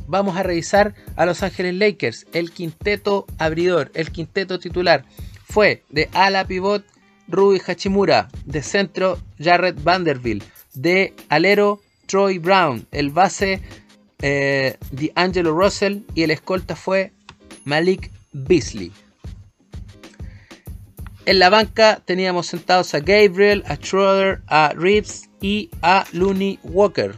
Vamos 0.07 0.37
a 0.37 0.43
revisar 0.43 0.95
a 1.15 1.25
Los 1.25 1.43
Ángeles 1.43 1.75
Lakers. 1.75 2.27
El 2.33 2.51
quinteto 2.51 3.25
abridor, 3.37 3.91
el 3.93 4.11
quinteto 4.11 4.59
titular 4.59 5.05
fue 5.45 5.83
de 5.89 6.09
ala 6.13 6.45
pivot 6.45 6.83
Rui 7.27 7.61
Hachimura, 7.65 8.27
de 8.45 8.61
centro 8.61 9.17
Jared 9.39 9.75
Vanderbilt, 9.81 10.43
de 10.73 11.13
alero 11.29 11.81
Troy 12.05 12.37
Brown, 12.37 12.85
el 12.91 13.11
base 13.11 13.61
eh, 14.21 14.77
D'Angelo 14.91 15.53
Russell 15.53 16.01
y 16.13 16.23
el 16.23 16.31
escolta 16.31 16.75
fue 16.75 17.11
Malik 17.65 18.11
Beasley. 18.33 18.91
En 21.25 21.39
la 21.39 21.50
banca 21.50 22.01
teníamos 22.03 22.48
sentados 22.48 22.94
a 22.94 23.00
Gabriel, 23.00 23.63
a 23.65 23.77
Schroeder, 23.77 24.42
a 24.48 24.74
Reeves 24.75 25.30
y 25.39 25.70
a 25.82 26.06
Looney 26.12 26.60
Walker. 26.63 27.15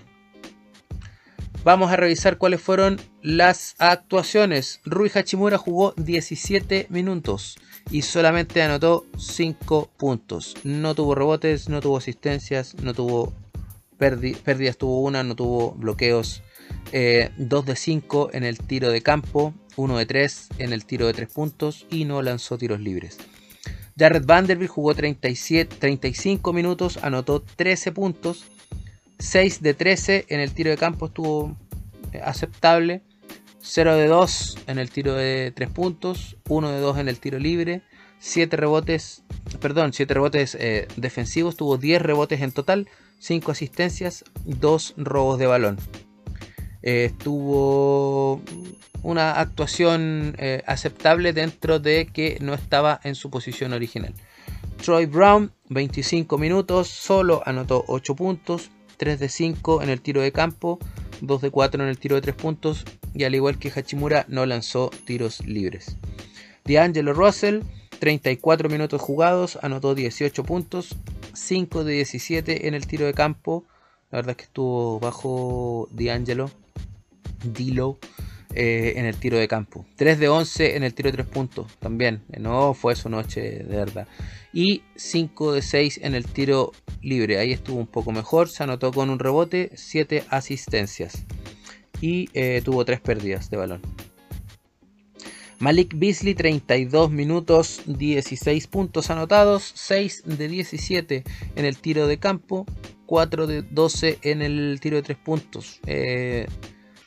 Vamos 1.63 1.91
a 1.91 1.95
revisar 1.95 2.37
cuáles 2.37 2.61
fueron 2.61 3.01
las 3.23 3.73
actuaciones. 3.79 4.79
Rui 4.85 5.09
Hachimura 5.11 5.57
jugó 5.57 5.93
17 5.97 6.85
minutos 6.91 7.57
y 7.89 8.03
solamente 8.03 8.61
anotó 8.61 9.07
5 9.17 9.89
puntos. 9.97 10.53
No 10.63 10.93
tuvo 10.93 11.15
rebotes, 11.15 11.67
no 11.67 11.81
tuvo 11.81 11.97
asistencias, 11.97 12.75
no 12.75 12.93
tuvo 12.93 13.33
pérdidas, 13.97 14.77
tuvo 14.77 15.01
una, 15.01 15.23
no 15.23 15.35
tuvo 15.35 15.71
bloqueos. 15.71 16.43
2 16.85 16.93
eh, 16.93 17.31
de 17.37 17.75
5 17.75 18.29
en 18.33 18.43
el 18.43 18.59
tiro 18.59 18.91
de 18.91 19.01
campo, 19.01 19.55
1 19.77 19.97
de 19.97 20.05
3 20.05 20.49
en 20.59 20.73
el 20.73 20.85
tiro 20.85 21.07
de 21.07 21.13
3 21.13 21.33
puntos 21.33 21.87
y 21.89 22.05
no 22.05 22.21
lanzó 22.21 22.59
tiros 22.59 22.79
libres. 22.79 23.17
Jared 23.97 24.25
Vanderbilt 24.25 24.69
jugó 24.69 24.93
37, 24.93 25.77
35 25.79 26.51
minutos, 26.51 26.99
anotó 27.01 27.41
13 27.41 27.91
puntos. 27.93 28.45
6 29.19 29.61
de 29.61 29.73
13 29.73 30.25
en 30.27 30.41
el 30.41 30.51
tiro 30.51 30.69
de 30.69 30.77
campo 30.77 31.05
estuvo 31.05 31.55
eh, 32.11 32.21
aceptable. 32.23 33.01
0 33.61 33.95
de 33.95 34.07
2 34.07 34.57
en 34.67 34.79
el 34.79 34.91
tiro 34.91 35.13
de 35.13 35.53
3 35.55 35.69
puntos. 35.69 36.35
1 36.49 36.71
de 36.71 36.79
2 36.79 36.97
en 36.97 37.07
el 37.07 37.19
tiro 37.19 37.39
libre. 37.39 37.83
7 38.19 38.57
rebotes, 38.57 39.23
perdón, 39.61 39.93
7 39.93 40.13
rebotes 40.13 40.55
eh, 40.55 40.87
defensivos. 40.97 41.55
Tuvo 41.55 41.77
10 41.77 42.01
rebotes 42.01 42.41
en 42.41 42.51
total. 42.51 42.89
5 43.19 43.51
asistencias, 43.53 44.25
2 44.43 44.95
robos 44.97 45.39
de 45.39 45.47
balón. 45.47 45.77
Eh, 46.85 47.05
estuvo 47.05 48.39
una 49.01 49.39
actuación 49.39 50.35
eh, 50.37 50.61
aceptable 50.67 51.33
dentro 51.33 51.79
de 51.79 52.05
que 52.05 52.37
no 52.41 52.53
estaba 52.53 53.01
en 53.03 53.15
su 53.15 53.31
posición 53.31 53.73
original. 53.73 54.13
Troy 54.83 55.07
Brown, 55.07 55.51
25 55.69 56.37
minutos, 56.37 56.87
solo 56.87 57.41
anotó 57.43 57.83
8 57.87 58.15
puntos, 58.15 58.69
3 58.97 59.19
de 59.19 59.29
5 59.29 59.81
en 59.81 59.89
el 59.89 59.99
tiro 59.99 60.21
de 60.21 60.31
campo, 60.31 60.77
2 61.21 61.41
de 61.41 61.49
4 61.49 61.81
en 61.81 61.89
el 61.89 61.97
tiro 61.97 62.15
de 62.17 62.21
3 62.21 62.35
puntos 62.35 62.85
y 63.15 63.23
al 63.23 63.33
igual 63.33 63.57
que 63.57 63.71
Hachimura 63.71 64.25
no 64.27 64.45
lanzó 64.45 64.91
tiros 65.05 65.43
libres. 65.43 65.97
D'Angelo 66.65 67.13
Russell, 67.13 67.61
34 67.97 68.69
minutos 68.69 69.01
jugados, 69.01 69.57
anotó 69.63 69.95
18 69.95 70.43
puntos, 70.43 70.95
5 71.33 71.83
de 71.83 71.93
17 71.93 72.67
en 72.67 72.75
el 72.75 72.85
tiro 72.85 73.07
de 73.07 73.15
campo. 73.15 73.63
La 74.11 74.19
verdad 74.19 74.31
es 74.31 74.37
que 74.37 74.43
estuvo 74.43 74.99
bajo 74.99 75.89
D'Angelo, 75.91 76.51
Dilo, 77.43 77.99
eh, 78.57 78.93
en 78.95 79.05
el 79.05 79.17
tiro 79.17 79.37
de 79.37 79.49
campo. 79.49 79.85
3 79.97 80.17
de 80.17 80.29
11 80.29 80.77
en 80.77 80.83
el 80.83 80.93
tiro 80.93 81.11
de 81.11 81.17
3 81.17 81.27
puntos 81.27 81.75
también. 81.79 82.23
No 82.39 82.73
fue 82.73 82.95
su 82.95 83.09
noche 83.09 83.41
de 83.41 83.75
verdad. 83.75 84.07
Y 84.53 84.83
5 84.95 85.51
de 85.51 85.61
6 85.61 85.99
en 86.03 86.15
el 86.15 86.25
tiro 86.25 86.71
libre. 87.01 87.37
Ahí 87.37 87.51
estuvo 87.51 87.77
un 87.77 87.87
poco 87.87 88.13
mejor. 88.13 88.47
Se 88.47 88.63
anotó 88.63 88.93
con 88.93 89.09
un 89.09 89.19
rebote, 89.19 89.71
7 89.75 90.23
asistencias. 90.29 91.25
Y 91.99 92.29
eh, 92.33 92.61
tuvo 92.63 92.85
3 92.85 93.01
pérdidas 93.01 93.49
de 93.49 93.57
balón. 93.57 93.81
Malik 95.59 95.93
Beasley 95.97 96.33
32 96.33 97.11
minutos 97.11 97.81
16 97.85 98.67
puntos 98.67 99.09
anotados, 99.09 99.71
6 99.75 100.23
de 100.25 100.47
17 100.47 101.23
en 101.55 101.65
el 101.65 101.77
tiro 101.77 102.07
de 102.07 102.19
campo, 102.19 102.65
4 103.05 103.47
de 103.47 103.61
12 103.63 104.19
en 104.21 104.41
el 104.41 104.79
tiro 104.81 104.95
de 104.97 105.03
3 105.03 105.17
puntos. 105.17 105.79
Eh, 105.87 106.47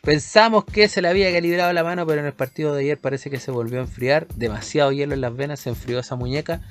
Pensamos 0.02 0.64
que 0.64 0.88
se 0.88 1.02
le 1.02 1.08
había 1.08 1.32
calibrado 1.32 1.72
la 1.72 1.84
mano, 1.84 2.06
pero 2.06 2.20
en 2.20 2.26
el 2.26 2.32
partido 2.32 2.74
de 2.74 2.82
ayer 2.82 2.98
parece 2.98 3.30
que 3.30 3.40
se 3.40 3.50
volvió 3.50 3.78
a 3.78 3.82
enfriar. 3.82 4.26
Demasiado 4.28 4.92
hielo 4.92 5.14
en 5.14 5.20
las 5.20 5.36
venas, 5.36 5.60
se 5.60 5.70
enfrió 5.70 5.98
esa 5.98 6.16
muñeca 6.16 6.62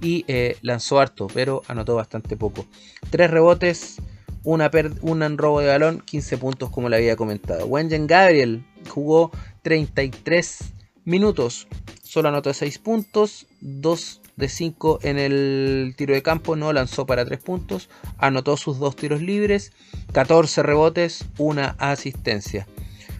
y 0.00 0.24
eh, 0.28 0.56
lanzó 0.62 1.00
harto, 1.00 1.26
pero 1.32 1.62
anotó 1.68 1.96
bastante 1.96 2.36
poco. 2.36 2.66
Tres 3.10 3.30
rebotes, 3.30 3.96
una 4.44 4.70
un 5.02 5.38
robo 5.38 5.60
de 5.60 5.66
balón, 5.66 6.00
15 6.00 6.38
puntos 6.38 6.70
como 6.70 6.88
le 6.88 6.96
había 6.96 7.16
comentado. 7.16 7.66
Wengen 7.66 8.06
Gabriel 8.06 8.64
jugó 8.88 9.32
33 9.62 10.72
minutos, 11.04 11.66
solo 12.02 12.28
anotó 12.28 12.54
6 12.54 12.78
puntos, 12.78 13.46
2 13.60 14.20
de 14.36 14.48
5 14.48 15.00
en 15.02 15.18
el 15.18 15.94
tiro 15.96 16.14
de 16.14 16.22
campo, 16.22 16.56
no 16.56 16.72
lanzó 16.72 17.06
para 17.06 17.24
3 17.24 17.42
puntos, 17.42 17.88
anotó 18.18 18.56
sus 18.56 18.78
2 18.78 18.94
tiros 18.96 19.20
libres, 19.20 19.72
14 20.12 20.62
rebotes, 20.62 21.24
una 21.38 21.74
asistencia. 21.78 22.66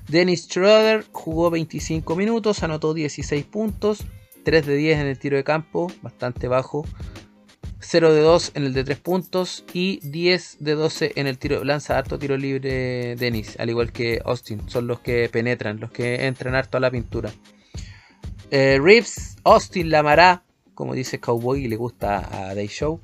Dennis 0.09 0.47
Schroeder 0.47 1.05
jugó 1.13 1.51
25 1.51 2.15
minutos, 2.17 2.63
anotó 2.63 2.95
16 2.95 3.45
puntos, 3.45 4.05
3 4.45 4.67
de 4.67 4.77
10 4.77 5.01
en 5.01 5.07
el 5.07 5.19
tiro 5.19 5.37
de 5.37 5.45
campo, 5.45 5.91
bastante 6.03 6.47
bajo, 6.47 6.85
0 7.81 8.15
de 8.15 8.21
2 8.21 8.53
en 8.55 8.65
el 8.65 8.73
de 8.73 8.85
3 8.85 8.99
puntos 8.99 9.65
y 9.73 10.01
10 10.09 10.59
de 10.61 10.75
12 10.75 11.13
en 11.17 11.27
el 11.27 11.39
tiro. 11.39 11.63
Lanza 11.65 11.99
harto 11.99 12.19
tiro 12.19 12.37
libre 12.37 13.17
Dennis, 13.17 13.57
al 13.59 13.71
igual 13.71 13.93
que 13.93 14.21
Austin. 14.25 14.69
Son 14.69 14.87
los 14.87 15.01
que 15.01 15.29
penetran, 15.29 15.81
los 15.81 15.91
que 15.91 16.27
entran 16.27 16.55
harto 16.55 16.77
a 16.77 16.81
la 16.81 16.91
pintura. 16.91 17.33
Eh, 18.51 18.79
Reeves, 18.81 19.37
Austin 19.45 19.91
Lamará, 19.91 20.45
como 20.75 20.95
dice 20.95 21.21
Cowboy 21.21 21.65
y 21.65 21.69
le 21.69 21.77
gusta 21.77 22.49
a 22.49 22.55
Day 22.55 22.69
Show. 22.69 23.01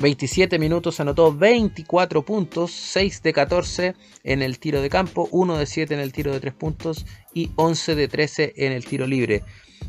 27 0.00 0.58
minutos 0.58 1.00
anotó 1.00 1.34
24 1.34 2.22
puntos, 2.22 2.70
6 2.72 3.22
de 3.22 3.32
14 3.32 3.94
en 4.24 4.42
el 4.42 4.58
tiro 4.58 4.82
de 4.82 4.90
campo, 4.90 5.28
1 5.30 5.56
de 5.56 5.66
7 5.66 5.94
en 5.94 6.00
el 6.00 6.12
tiro 6.12 6.32
de 6.32 6.40
3 6.40 6.54
puntos 6.54 7.06
y 7.32 7.50
11 7.56 7.94
de 7.94 8.08
13 8.08 8.52
en 8.56 8.72
el 8.72 8.84
tiro 8.84 9.06
libre. 9.06 9.42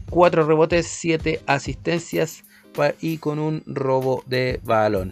4 0.10 0.46
rebotes, 0.46 0.88
7 0.88 1.42
asistencias 1.46 2.44
y 3.02 3.18
con 3.18 3.40
un 3.40 3.64
robo 3.66 4.24
de 4.28 4.60
balón. 4.64 5.12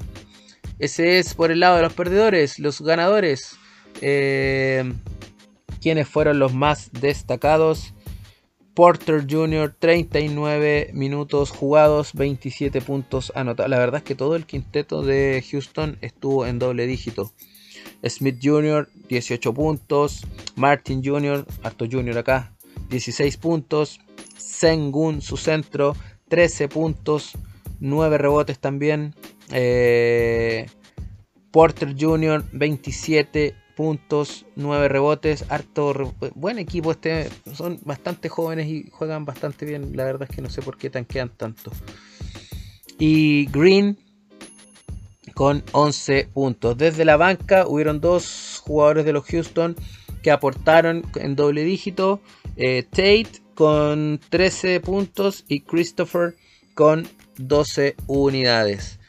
Ese 0.78 1.20
es 1.20 1.34
por 1.34 1.52
el 1.52 1.60
lado 1.62 1.78
de 1.78 1.82
los 1.82 1.94
perdedores, 1.94 2.60
los 2.60 2.82
ganadores. 2.82 3.58
Eh, 4.02 4.94
quienes 5.82 6.08
fueron 6.08 6.40
los 6.40 6.54
más 6.54 6.92
destacados? 6.92 7.95
Porter 8.76 9.26
Jr., 9.28 9.74
39 9.80 10.90
minutos 10.94 11.50
jugados, 11.50 12.12
27 12.14 12.82
puntos 12.82 13.32
anotados. 13.34 13.70
La 13.70 13.80
verdad 13.80 14.00
es 14.00 14.04
que 14.04 14.16
todo 14.16 14.36
el 14.36 14.46
quinteto 14.46 15.02
de 15.02 15.44
Houston 15.50 15.98
estuvo 16.02 16.46
en 16.46 16.60
doble 16.60 16.86
dígito. 16.86 17.32
Smith 18.06 18.40
Jr., 18.44 18.90
18 19.08 19.54
puntos. 19.54 20.28
Martin 20.58 21.02
Jr., 21.04 21.46
harto 21.64 21.86
Jr. 21.90 22.18
acá, 22.18 22.54
16 22.90 23.38
puntos. 23.38 24.00
Sengun, 24.38 25.22
su 25.22 25.38
centro, 25.38 25.96
13 26.28 26.68
puntos. 26.68 27.32
9 27.80 28.18
rebotes 28.18 28.60
también. 28.60 29.16
Eh, 29.52 30.66
Porter 31.52 31.96
Jr., 31.98 32.44
27 32.52 33.56
puntos, 33.76 34.46
9 34.56 34.88
rebotes, 34.88 35.46
harto 35.50 36.14
buen 36.36 36.60
equipo 36.60 36.92
este, 36.92 37.30
son 37.54 37.80
bastante 37.84 38.30
jóvenes 38.30 38.68
y 38.68 38.90
juegan 38.90 39.26
bastante 39.26 39.66
bien, 39.66 39.96
la 39.96 40.06
verdad 40.06 40.28
es 40.30 40.36
que 40.36 40.42
no 40.42 40.50
sé 40.50 40.62
por 40.62 40.78
qué 40.78 40.90
tanquean 40.90 41.30
tanto. 41.30 41.72
Y 42.98 43.48
Green 43.48 43.98
con 45.34 45.64
11 45.74 46.30
puntos. 46.34 46.78
Desde 46.78 47.06
la 47.06 47.18
banca 47.18 47.68
hubieron 47.68 48.00
dos 48.00 48.62
jugadores 48.64 49.06
de 49.06 49.14
los 49.14 49.26
Houston 49.26 49.76
que 50.24 50.32
aportaron 50.32 51.04
en 51.16 51.36
doble 51.36 51.64
dígito. 51.64 52.22
Eh, 52.56 52.84
Tate 52.84 53.44
con 53.54 54.20
13 54.30 54.80
puntos 54.80 55.44
y 55.48 55.62
Christopher 55.62 56.36
con 56.74 57.08
12 57.38 57.96
unidades. 58.08 59.00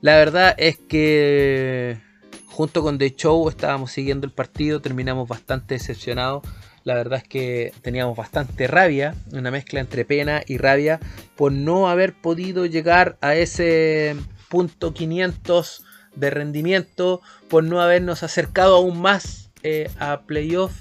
La 0.00 0.16
verdad 0.16 0.54
es 0.58 0.78
que 0.78 1.98
junto 2.58 2.82
con 2.82 2.98
The 2.98 3.14
Show 3.14 3.48
estábamos 3.48 3.92
siguiendo 3.92 4.26
el 4.26 4.32
partido, 4.32 4.80
terminamos 4.80 5.28
bastante 5.28 5.74
decepcionados. 5.74 6.42
La 6.82 6.94
verdad 6.94 7.20
es 7.22 7.28
que 7.28 7.72
teníamos 7.82 8.16
bastante 8.16 8.66
rabia, 8.66 9.14
una 9.30 9.52
mezcla 9.52 9.78
entre 9.78 10.04
pena 10.04 10.42
y 10.44 10.58
rabia 10.58 10.98
por 11.36 11.52
no 11.52 11.88
haber 11.88 12.14
podido 12.14 12.66
llegar 12.66 13.16
a 13.20 13.36
ese 13.36 14.16
punto 14.48 14.92
500 14.92 15.84
de 16.16 16.30
rendimiento, 16.30 17.22
por 17.48 17.62
no 17.62 17.80
habernos 17.80 18.24
acercado 18.24 18.74
aún 18.74 19.00
más 19.00 19.52
eh, 19.62 19.88
a 20.00 20.22
playoff. 20.22 20.72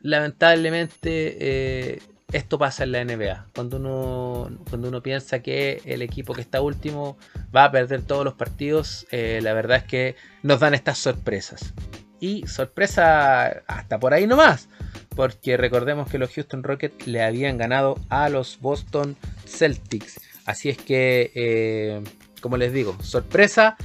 Lamentablemente 0.00 1.36
eh, 1.38 2.02
esto 2.32 2.58
pasa 2.58 2.84
en 2.84 2.92
la 2.92 3.04
NBA. 3.04 3.46
Cuando 3.54 3.78
uno, 3.78 4.50
cuando 4.68 4.88
uno 4.88 5.02
piensa 5.02 5.40
que 5.40 5.80
el 5.84 6.02
equipo 6.02 6.34
que 6.34 6.42
está 6.42 6.60
último 6.60 7.16
va 7.54 7.64
a 7.64 7.72
perder 7.72 8.02
todos 8.02 8.24
los 8.24 8.34
partidos, 8.34 9.06
eh, 9.10 9.40
la 9.42 9.54
verdad 9.54 9.78
es 9.78 9.84
que 9.84 10.16
nos 10.42 10.60
dan 10.60 10.74
estas 10.74 10.98
sorpresas. 10.98 11.72
Y 12.20 12.46
sorpresa 12.46 13.62
hasta 13.66 13.98
por 13.98 14.12
ahí 14.12 14.26
nomás. 14.26 14.68
Porque 15.16 15.56
recordemos 15.56 16.10
que 16.10 16.18
los 16.18 16.32
Houston 16.34 16.62
Rockets 16.62 17.06
le 17.06 17.22
habían 17.22 17.56
ganado 17.56 17.98
a 18.08 18.28
los 18.28 18.60
Boston 18.60 19.16
Celtics. 19.46 20.20
Así 20.44 20.68
es 20.68 20.78
que, 20.78 21.32
eh, 21.34 22.02
como 22.40 22.56
les 22.56 22.72
digo, 22.72 22.96
sorpresa 23.02 23.76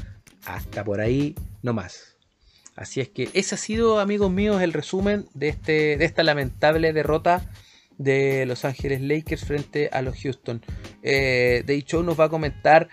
hasta 0.45 0.83
por 0.83 0.99
ahí 0.99 1.35
nomás. 1.61 2.17
Así 2.75 3.01
es 3.01 3.09
que 3.09 3.29
ese 3.33 3.55
ha 3.55 3.57
sido, 3.57 3.99
amigos 3.99 4.31
míos, 4.31 4.61
el 4.61 4.73
resumen 4.73 5.27
de, 5.33 5.49
este, 5.49 5.97
de 5.97 6.05
esta 6.05 6.23
lamentable 6.23 6.91
derrota 6.91 7.47
de 7.97 8.45
Los 8.45 8.65
Ángeles 8.65 9.01
Lakers 9.01 9.45
frente 9.45 9.89
a 9.91 10.01
los 10.01 10.21
Houston. 10.21 10.61
Eh, 11.01 11.63
de 11.65 11.75
hecho, 11.75 12.03
nos 12.03 12.19
va 12.19 12.25
a 12.25 12.29
comentar 12.29 12.89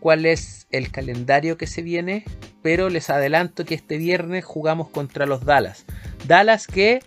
cuál 0.00 0.26
es 0.26 0.66
el 0.70 0.90
calendario 0.90 1.56
que 1.56 1.66
se 1.66 1.82
viene, 1.82 2.24
pero 2.62 2.88
les 2.88 3.10
adelanto 3.10 3.64
que 3.64 3.74
este 3.74 3.96
viernes 3.96 4.44
jugamos 4.44 4.88
contra 4.88 5.26
los 5.26 5.44
Dallas. 5.44 5.84
Dallas 6.26 6.66
que 6.66 7.00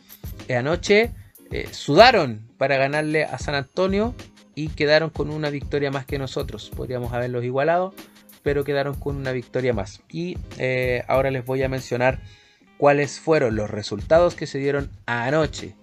anoche 0.55 1.11
eh, 1.51 1.67
sudaron 1.71 2.47
para 2.57 2.77
ganarle 2.77 3.23
a 3.23 3.37
San 3.37 3.55
Antonio 3.55 4.15
y 4.55 4.69
quedaron 4.69 5.09
con 5.09 5.29
una 5.29 5.49
victoria 5.49 5.91
más 5.91 6.05
que 6.05 6.17
nosotros. 6.17 6.71
Podríamos 6.75 7.13
haberlos 7.13 7.43
igualado, 7.43 7.93
pero 8.43 8.63
quedaron 8.63 8.95
con 8.95 9.15
una 9.15 9.31
victoria 9.31 9.73
más. 9.73 10.01
Y 10.09 10.37
eh, 10.57 11.03
ahora 11.07 11.31
les 11.31 11.45
voy 11.45 11.61
a 11.63 11.69
mencionar 11.69 12.19
cuáles 12.77 13.19
fueron 13.19 13.55
los 13.55 13.69
resultados 13.69 14.35
que 14.35 14.47
se 14.47 14.57
dieron 14.57 14.89
anoche. 15.05 15.75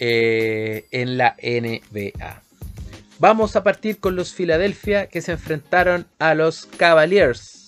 Eh, 0.00 0.86
en 0.90 1.16
la 1.16 1.36
NBA. 1.40 2.42
Vamos 3.20 3.54
a 3.54 3.62
partir 3.62 4.00
con 4.00 4.16
los 4.16 4.32
Philadelphia 4.32 5.06
que 5.06 5.22
se 5.22 5.30
enfrentaron 5.30 6.08
a 6.18 6.34
los 6.34 6.66
Cavaliers 6.66 7.66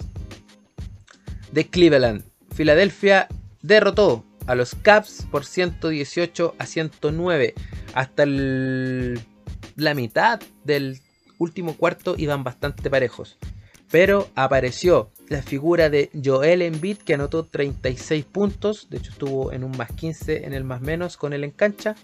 de 1.53 1.69
Cleveland. 1.69 2.25
Philadelphia 2.57 3.29
derrotó 3.63 4.25
a 4.47 4.57
los 4.57 4.75
Caps 4.75 5.27
por 5.31 5.45
118 5.45 6.57
a 6.59 6.67
109. 6.67 7.55
Hasta 7.95 8.27
la 8.27 9.95
mitad 9.95 10.41
del 10.65 11.01
último 11.39 11.77
cuarto 11.77 12.17
iban 12.19 12.43
bastante 12.43 12.91
parejos. 12.91 13.39
Pero 13.89 14.31
apareció 14.35 15.13
la 15.29 15.43
figura 15.43 15.91
de 15.91 16.11
Joel 16.25 16.63
Embiid 16.63 16.99
que 16.99 17.15
anotó 17.15 17.45
36 17.45 18.25
puntos, 18.25 18.89
de 18.91 18.99
hecho 18.99 19.11
estuvo 19.11 19.53
en 19.53 19.65
un 19.65 19.77
más 19.77 19.93
15 19.93 20.47
en 20.47 20.53
el 20.53 20.65
más 20.65 20.81
menos 20.81 21.17
con 21.17 21.33
él 21.33 21.45
en 21.45 21.51
cancha. 21.51 21.97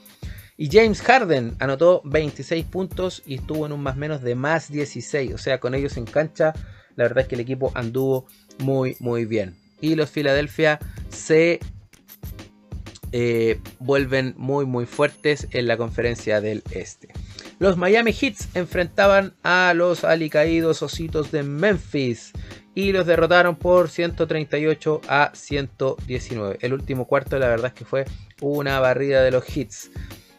Y 0.57 0.69
James 0.71 1.01
Harden 1.01 1.57
anotó 1.59 2.03
26 2.05 2.65
puntos 2.67 3.23
y 3.27 3.37
estuvo 3.37 3.67
en 3.67 3.73
un 3.73 3.83
más 3.83 3.97
menos 3.97 4.23
de 4.23 4.35
más 4.35 4.71
16, 4.71 5.35
o 5.35 5.39
sea, 5.39 5.59
con 5.59 5.75
ellos 5.75 5.97
en 5.97 6.05
cancha, 6.05 6.53
la 6.95 7.05
verdad 7.05 7.23
es 7.23 7.29
que 7.29 7.35
el 7.37 7.41
equipo 7.41 7.73
anduvo 7.75 8.27
muy 8.59 8.97
muy 9.01 9.25
bien. 9.25 9.57
Y 9.81 9.95
los 9.95 10.11
Philadelphia 10.11 10.79
se 11.09 11.59
eh, 13.13 13.61
vuelven 13.79 14.35
muy 14.37 14.67
muy 14.67 14.87
fuertes 14.87 15.49
en 15.51 15.67
la 15.67 15.77
conferencia 15.77 16.41
del 16.41 16.63
este. 16.71 17.09
Los 17.63 17.77
Miami 17.77 18.11
Heats 18.11 18.49
enfrentaban 18.55 19.35
a 19.45 19.73
los 19.73 20.03
alicaídos 20.03 20.83
ositos 20.83 21.31
de 21.31 21.45
Memphis 21.45 22.33
y 22.75 22.91
los 22.91 23.07
derrotaron 23.07 23.55
por 23.55 23.89
138 23.89 25.01
a 25.07 25.31
119. 25.33 26.59
El 26.61 26.73
último 26.73 27.07
cuarto 27.07 27.39
la 27.39 27.47
verdad 27.47 27.69
es 27.69 27.75
que 27.75 27.85
fue 27.85 28.05
una 28.41 28.81
barrida 28.81 29.23
de 29.23 29.31
los 29.31 29.45
Heats. 29.49 29.93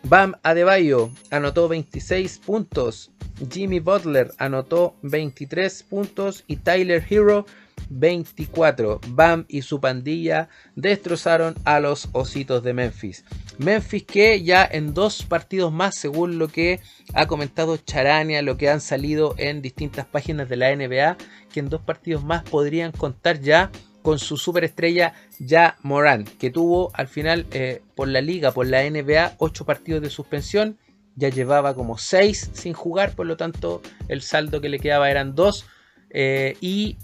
Bam 0.04 0.36
Adebayo 0.44 1.12
anotó 1.32 1.70
26 1.70 2.40
puntos. 2.40 3.10
Jimmy 3.50 3.80
Butler 3.80 4.32
anotó 4.38 4.98
23 5.04 5.84
puntos 5.84 6.44
y 6.46 6.58
Tyler 6.58 7.06
Hero 7.10 7.46
24. 7.90 9.02
Bam 9.10 9.46
y 9.48 9.62
su 9.62 9.80
pandilla 9.80 10.50
destrozaron 10.76 11.56
a 11.66 11.80
los 11.80 12.10
ositos 12.14 12.64
de 12.64 12.74
Memphis. 12.74 13.26
Memphis 13.58 14.04
que 14.04 14.44
ya 14.44 14.68
en 14.70 14.94
dos 14.94 15.24
partidos 15.24 15.72
más, 15.72 15.96
según 15.96 16.40
lo 16.40 16.48
que 16.48 16.80
ha 17.14 17.28
comentado 17.28 17.78
Charania, 17.78 18.42
lo 18.42 18.58
que 18.58 18.70
han 18.70 18.82
salido 18.82 19.36
en 19.38 19.62
distintas 19.62 20.06
páginas 20.06 20.50
de 20.50 20.58
la 20.58 20.76
NBA, 20.76 21.18
que 21.52 21.60
en 21.60 21.70
dos 21.70 21.82
partidos 21.82 22.24
más 22.24 22.44
podrían 22.44 22.92
contar 22.92 23.40
ya 23.40 23.72
con 24.04 24.20
su 24.20 24.38
superestrella 24.38 25.14
Ya 25.40 25.78
Moran, 25.82 26.26
que 26.26 26.52
tuvo 26.52 26.92
al 26.94 27.08
final 27.08 27.48
eh, 27.52 27.82
por 27.96 28.08
la 28.08 28.22
liga, 28.22 28.52
por 28.52 28.68
la 28.68 28.88
NBA, 28.88 29.36
8 29.40 29.66
partidos 29.66 30.02
de 30.04 30.10
suspensión. 30.12 30.78
Ya 31.16 31.30
llevaba 31.30 31.74
como 31.74 31.98
6 31.98 32.52
sin 32.54 32.74
jugar, 32.74 33.16
por 33.16 33.26
lo 33.26 33.38
tanto 33.38 33.82
el 34.08 34.22
saldo 34.22 34.62
que 34.62 34.70
le 34.70 34.80
quedaba 34.80 35.10
eran 35.10 35.36
2. 35.36 35.66
Eh, 36.10 36.58
y 36.62 36.98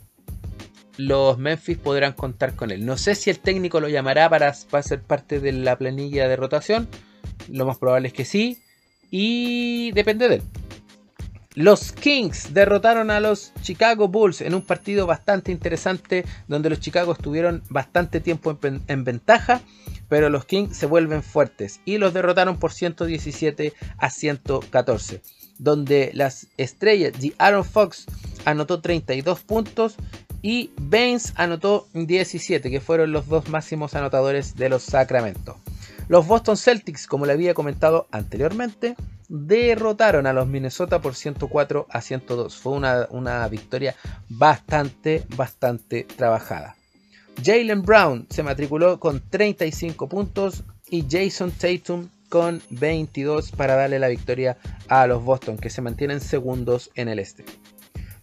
los 1.00 1.38
Memphis 1.38 1.78
podrán 1.78 2.12
contar 2.12 2.58
con 2.58 2.72
él. 2.72 2.86
No 2.86 2.98
sé 2.98 3.16
si 3.16 3.30
el 3.30 3.40
técnico 3.40 3.80
lo 3.80 3.88
llamará 3.88 4.30
para, 4.30 4.54
para 4.70 4.84
ser 4.84 5.02
parte 5.02 5.40
de 5.40 5.54
la 5.54 5.78
planilla 5.78 6.28
de 6.28 6.36
rotación. 6.36 6.90
Lo 7.48 7.66
más 7.66 7.78
probable 7.78 8.10
es 8.10 8.14
que 8.14 8.26
sí. 8.26 8.62
Y 9.10 9.94
depende 9.94 10.28
de 10.28 10.36
él. 10.36 10.42
Los 11.56 11.94
Kings 11.94 12.54
derrotaron 12.54 13.12
a 13.12 13.22
los 13.22 13.54
Chicago 13.62 14.10
Bulls 14.10 14.42
en 14.42 14.54
un 14.54 14.62
partido 14.62 15.08
bastante 15.08 15.54
interesante 15.54 16.26
donde 16.50 16.70
los 16.70 16.82
Chicago 16.82 17.14
estuvieron 17.14 17.64
bastante 17.70 18.20
tiempo 18.20 18.58
en, 18.62 19.04
ventaja, 19.06 19.62
pero 20.10 20.30
los 20.30 20.44
Kings 20.44 20.76
se 20.76 20.86
vuelven 20.86 21.24
fuertes 21.24 21.80
y 21.86 21.98
los 21.98 22.14
derrotaron 22.14 22.60
por 22.60 22.74
117 22.74 23.74
a 23.98 24.10
114, 24.10 25.22
donde 25.60 26.12
las 26.14 26.48
estrellas 26.58 27.14
de 27.20 27.34
Aaron 27.38 27.66
Fox 27.66 28.06
anotó 28.46 28.82
32 28.82 29.40
puntos 29.42 29.96
y 30.42 30.72
Baines 30.78 31.34
anotó 31.36 31.88
17, 31.94 32.70
que 32.70 32.82
fueron 32.82 33.12
los 33.12 33.28
dos 33.28 33.50
máximos 33.50 33.96
anotadores 33.96 34.56
de 34.56 34.70
los 34.70 34.84
Sacramento. 34.84 35.58
Los 36.08 36.26
Boston 36.26 36.58
Celtics, 36.58 37.06
como 37.06 37.26
le 37.26 37.34
había 37.34 37.54
comentado 37.54 38.08
anteriormente, 38.12 38.96
derrotaron 39.28 40.26
a 40.26 40.34
los 40.34 40.48
Minnesota 40.48 41.02
por 41.02 41.14
104 41.14 41.86
a 41.90 42.02
102. 42.02 42.58
Fue 42.58 42.74
una, 42.74 43.48
victoria 43.48 43.96
bastante, 44.28 45.24
bastante 45.36 46.04
trabajada. 46.04 46.76
Jalen 47.44 47.84
Brown 47.84 48.28
se 48.30 48.44
matriculó 48.44 49.00
con 49.00 49.22
35 49.30 50.10
puntos 50.10 50.64
y 50.90 51.06
Jason 51.10 51.52
Tatum 51.52 52.10
con 52.28 52.62
22 52.72 53.52
para 53.52 53.76
darle 53.76 54.00
la 54.00 54.08
victoria 54.08 54.58
a 54.88 55.08
los 55.08 55.24
Boston, 55.24 55.58
que 55.58 55.70
se 55.70 55.82
mantienen 55.82 56.22
segundos 56.22 56.92
en 56.96 57.08
el 57.08 57.20
este. 57.20 57.46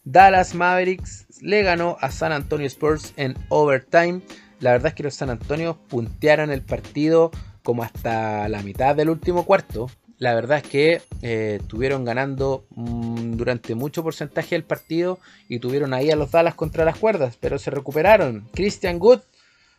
Dallas 0.07 0.55
Mavericks 0.55 1.27
le 1.43 1.63
ganó 1.63 1.99
a 2.01 2.11
San 2.11 2.33
Antonio 2.33 2.67
Spurs 2.67 3.13
en 3.17 3.37
overtime. 3.51 4.23
La 4.61 4.73
verdad 4.73 4.89
es 4.89 4.95
que 4.95 5.03
los 5.03 5.15
San 5.15 5.29
Antonio 5.29 5.77
puntearon 5.89 6.51
el 6.51 6.63
partido 6.63 7.31
como 7.63 7.83
hasta 7.83 8.49
la 8.49 8.63
mitad 8.63 8.97
del 8.97 9.11
último 9.11 9.45
cuarto 9.45 9.91
la 10.19 10.35
verdad 10.35 10.59
es 10.59 10.63
que 10.63 11.03
eh, 11.23 11.59
estuvieron 11.61 12.05
ganando 12.05 12.67
mm, 12.71 13.33
durante 13.33 13.75
mucho 13.75 14.03
porcentaje 14.03 14.55
del 14.55 14.65
partido 14.65 15.19
y 15.49 15.59
tuvieron 15.59 15.93
ahí 15.93 16.11
a 16.11 16.17
los 16.17 16.31
Dallas 16.31 16.55
contra 16.55 16.85
las 16.85 16.97
cuerdas, 16.97 17.37
pero 17.39 17.59
se 17.59 17.71
recuperaron. 17.71 18.49
Christian 18.55 18.99
Good 18.99 19.21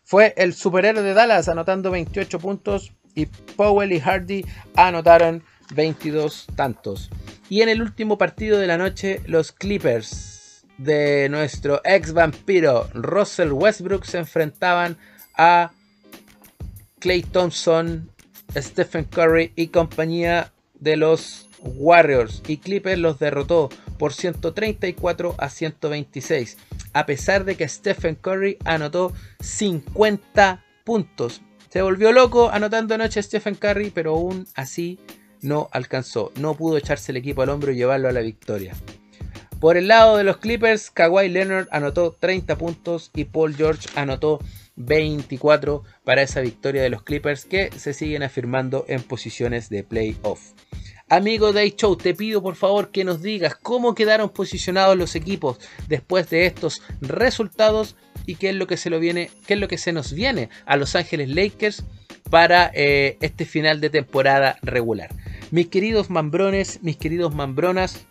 fue 0.04 0.34
el 0.38 0.54
superhéroe 0.54 1.02
de 1.02 1.14
Dallas 1.14 1.50
anotando 1.50 1.90
28 1.90 2.40
puntos 2.40 2.92
y 3.16 3.26
Powell 3.26 3.92
y 3.92 4.00
Hardy 4.00 4.46
anotaron 4.76 5.44
22 5.74 6.48
tantos. 6.56 7.10
Y 7.50 7.62
en 7.62 7.70
el 7.70 7.82
último 7.82 8.18
partido 8.18 8.60
de 8.60 8.68
la 8.68 8.78
noche, 8.78 9.22
los 9.26 9.52
Clippers 9.52 10.66
de 10.78 11.28
nuestro 11.30 11.82
ex 11.84 12.14
vampiro 12.14 12.88
Russell 12.94 13.52
Westbrook 13.52 14.06
se 14.06 14.20
enfrentaban 14.20 14.98
a 15.36 15.72
Clay 17.00 17.24
Thompson 17.24 18.12
Stephen 18.56 19.06
Curry 19.06 19.52
y 19.56 19.68
compañía 19.68 20.52
de 20.80 20.98
los 20.98 21.48
Warriors 21.60 22.42
y 22.48 22.58
Clippers 22.58 23.00
los 23.00 23.20
derrotó 23.20 23.70
por 23.98 24.14
134 24.14 25.36
a 25.38 25.50
126, 25.50 26.58
a 26.94 27.06
pesar 27.06 27.46
de 27.46 27.56
que 27.56 27.68
Stephen 27.68 28.16
Curry 28.16 28.58
anotó 28.64 29.14
50 29.40 30.64
puntos. 30.86 31.42
Se 31.70 31.82
volvió 31.82 32.12
loco 32.12 32.50
anotando 32.50 32.96
anoche 32.96 33.22
Stephen 33.22 33.56
Curry, 33.56 33.90
pero 33.90 34.12
aún 34.12 34.48
así 34.56 35.00
no 35.48 35.70
alcanzó, 35.72 36.32
no 36.36 36.56
pudo 36.56 36.78
echarse 36.78 37.12
el 37.12 37.18
equipo 37.18 37.42
al 37.42 37.50
hombro 37.50 37.72
y 37.72 37.76
llevarlo 37.76 38.10
a 38.10 38.12
la 38.12 38.22
victoria. 38.22 38.76
Por 39.60 39.76
el 39.78 39.88
lado 39.88 40.18
de 40.18 40.24
los 40.24 40.38
Clippers, 40.38 40.92
Kawhi 40.92 41.30
Leonard 41.30 41.68
anotó 41.72 42.16
30 42.20 42.58
puntos 42.58 43.10
y 43.16 43.26
Paul 43.26 43.56
George 43.56 43.90
anotó 43.96 44.40
24 44.76 45.84
para 46.04 46.22
esa 46.22 46.42
victoria 46.42 46.84
de 46.84 46.92
los 46.92 47.02
Clippers 47.02 47.46
que 47.46 47.72
se 47.76 47.94
siguen 47.94 48.22
afirmando 48.22 48.86
en 48.88 49.02
posiciones 49.02 49.70
de 49.70 49.84
playoff. 49.84 50.52
Amigo 51.10 51.54
Day 51.54 51.74
Show, 51.76 51.96
te 51.96 52.14
pido 52.14 52.44
por 52.44 52.56
favor 52.56 52.92
que 52.92 53.04
nos 53.04 53.22
digas 53.22 53.56
cómo 53.56 53.96
quedaron 53.96 54.30
posicionados 54.30 54.98
los 54.98 55.16
equipos 55.16 55.58
después 55.88 56.30
de 56.30 56.46
estos 56.46 56.84
resultados 57.02 57.96
y 58.26 58.36
qué 58.36 58.50
es 58.50 58.56
lo 58.56 58.68
que 58.68 58.78
se, 58.78 58.90
lo 58.90 59.00
viene, 59.00 59.32
qué 59.48 59.54
es 59.56 59.60
lo 59.60 59.68
que 59.68 59.78
se 59.78 59.94
nos 59.94 60.14
viene 60.14 60.50
a 60.66 60.76
Los 60.76 60.96
Ángeles 60.96 61.30
Lakers 61.30 61.84
para 62.30 62.70
eh, 62.74 63.18
este 63.22 63.46
final 63.46 63.80
de 63.80 63.90
temporada 63.90 64.58
regular. 64.62 65.10
Mis 65.50 65.68
queridos 65.68 66.10
mambrones, 66.10 66.80
mis 66.84 66.98
queridos 66.98 67.34
mambronas, 67.34 68.06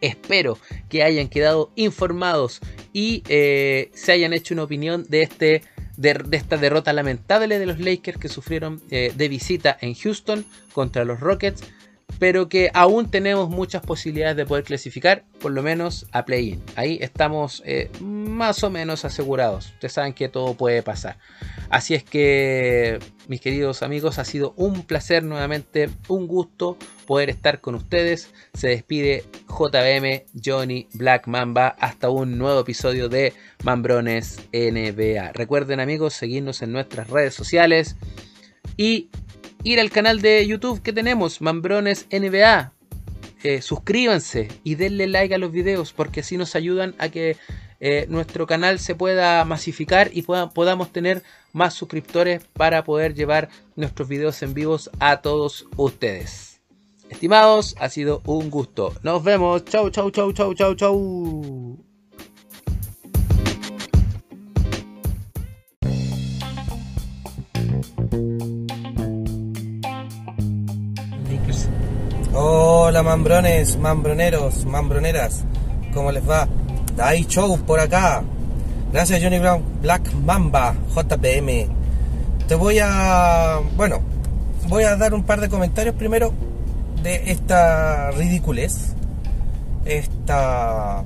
espero 0.00 0.58
que 0.88 1.04
hayan 1.04 1.28
quedado 1.28 1.70
informados 1.76 2.60
y 2.92 3.22
eh, 3.28 3.90
se 3.94 4.12
hayan 4.12 4.32
hecho 4.32 4.54
una 4.54 4.64
opinión 4.64 5.06
de, 5.08 5.22
este, 5.22 5.62
de, 5.96 6.24
esta 6.32 6.56
derrota 6.56 6.92
lamentable 6.92 7.58
de 7.60 7.66
los 7.66 7.78
Lakers 7.78 8.18
que 8.18 8.28
sufrieron 8.28 8.82
eh, 8.90 9.12
de 9.14 9.28
visita 9.28 9.78
en 9.80 9.94
Houston 9.94 10.44
contra 10.72 11.04
los 11.04 11.20
Rockets 11.20 11.62
pero 12.20 12.50
que 12.50 12.70
aún 12.74 13.10
tenemos 13.10 13.48
muchas 13.48 13.80
posibilidades 13.80 14.36
de 14.36 14.44
poder 14.44 14.62
clasificar, 14.62 15.24
por 15.40 15.52
lo 15.52 15.62
menos 15.62 16.06
a 16.12 16.26
play-in. 16.26 16.62
Ahí 16.76 16.98
estamos 17.00 17.62
eh, 17.64 17.90
más 17.98 18.62
o 18.62 18.68
menos 18.68 19.06
asegurados. 19.06 19.70
Ustedes 19.72 19.94
saben 19.94 20.12
que 20.12 20.28
todo 20.28 20.52
puede 20.52 20.82
pasar. 20.82 21.16
Así 21.70 21.94
es 21.94 22.04
que, 22.04 22.98
mis 23.26 23.40
queridos 23.40 23.82
amigos, 23.82 24.18
ha 24.18 24.26
sido 24.26 24.52
un 24.58 24.82
placer 24.82 25.22
nuevamente, 25.22 25.88
un 26.08 26.26
gusto 26.26 26.76
poder 27.06 27.30
estar 27.30 27.62
con 27.62 27.74
ustedes. 27.74 28.30
Se 28.52 28.68
despide 28.68 29.24
JBM 29.48 30.24
Johnny 30.44 30.88
Black 30.92 31.26
Mamba 31.26 31.68
hasta 31.68 32.10
un 32.10 32.36
nuevo 32.36 32.60
episodio 32.60 33.08
de 33.08 33.32
Mambrones 33.64 34.42
NBA. 34.52 35.32
Recuerden 35.32 35.80
amigos 35.80 36.12
seguirnos 36.12 36.60
en 36.60 36.72
nuestras 36.72 37.08
redes 37.08 37.32
sociales 37.32 37.96
y 38.76 39.08
ir 39.62 39.80
al 39.80 39.90
canal 39.90 40.20
de 40.20 40.46
YouTube 40.46 40.82
que 40.82 40.92
tenemos, 40.92 41.40
Mambrones 41.40 42.06
NBA. 42.10 42.72
Eh, 43.42 43.62
suscríbanse 43.62 44.48
y 44.64 44.74
denle 44.74 45.06
like 45.06 45.34
a 45.34 45.38
los 45.38 45.50
videos 45.50 45.94
porque 45.94 46.20
así 46.20 46.36
nos 46.36 46.54
ayudan 46.54 46.94
a 46.98 47.08
que 47.08 47.38
eh, 47.80 48.04
nuestro 48.10 48.46
canal 48.46 48.78
se 48.78 48.94
pueda 48.94 49.42
masificar 49.46 50.10
y 50.12 50.22
podamos 50.22 50.92
tener 50.92 51.22
más 51.54 51.72
suscriptores 51.72 52.44
para 52.52 52.84
poder 52.84 53.14
llevar 53.14 53.48
nuestros 53.76 54.08
videos 54.08 54.42
en 54.42 54.52
vivos 54.52 54.90
a 55.00 55.22
todos 55.22 55.66
ustedes. 55.76 56.60
Estimados, 57.08 57.74
ha 57.80 57.88
sido 57.88 58.22
un 58.24 58.50
gusto. 58.50 58.94
Nos 59.02 59.24
vemos. 59.24 59.64
Chau, 59.64 59.90
chau, 59.90 60.10
chau, 60.10 60.32
chau, 60.32 60.54
chau, 60.54 60.74
chau. 60.74 61.89
Hola 72.90 73.04
mambrones, 73.04 73.76
mambroneros, 73.76 74.64
mambroneras, 74.64 75.44
¿cómo 75.94 76.10
les 76.10 76.28
va? 76.28 76.48
Dai 76.96 77.24
Show 77.24 77.56
por 77.58 77.78
acá. 77.78 78.24
Gracias 78.92 79.22
Johnny 79.22 79.38
Brown, 79.38 79.62
Black 79.80 80.12
Mamba, 80.12 80.74
JPM. 80.92 81.68
Te 82.48 82.56
voy 82.56 82.80
a, 82.82 83.60
bueno, 83.76 84.00
voy 84.66 84.82
a 84.82 84.96
dar 84.96 85.14
un 85.14 85.22
par 85.22 85.40
de 85.40 85.48
comentarios 85.48 85.94
primero 85.94 86.32
de 87.04 87.30
esta 87.30 88.10
ridiculez, 88.10 88.96
esta 89.84 91.04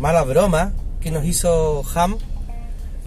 mala 0.00 0.22
broma 0.22 0.72
que 0.98 1.10
nos 1.10 1.26
hizo 1.26 1.84
Ham 1.94 2.16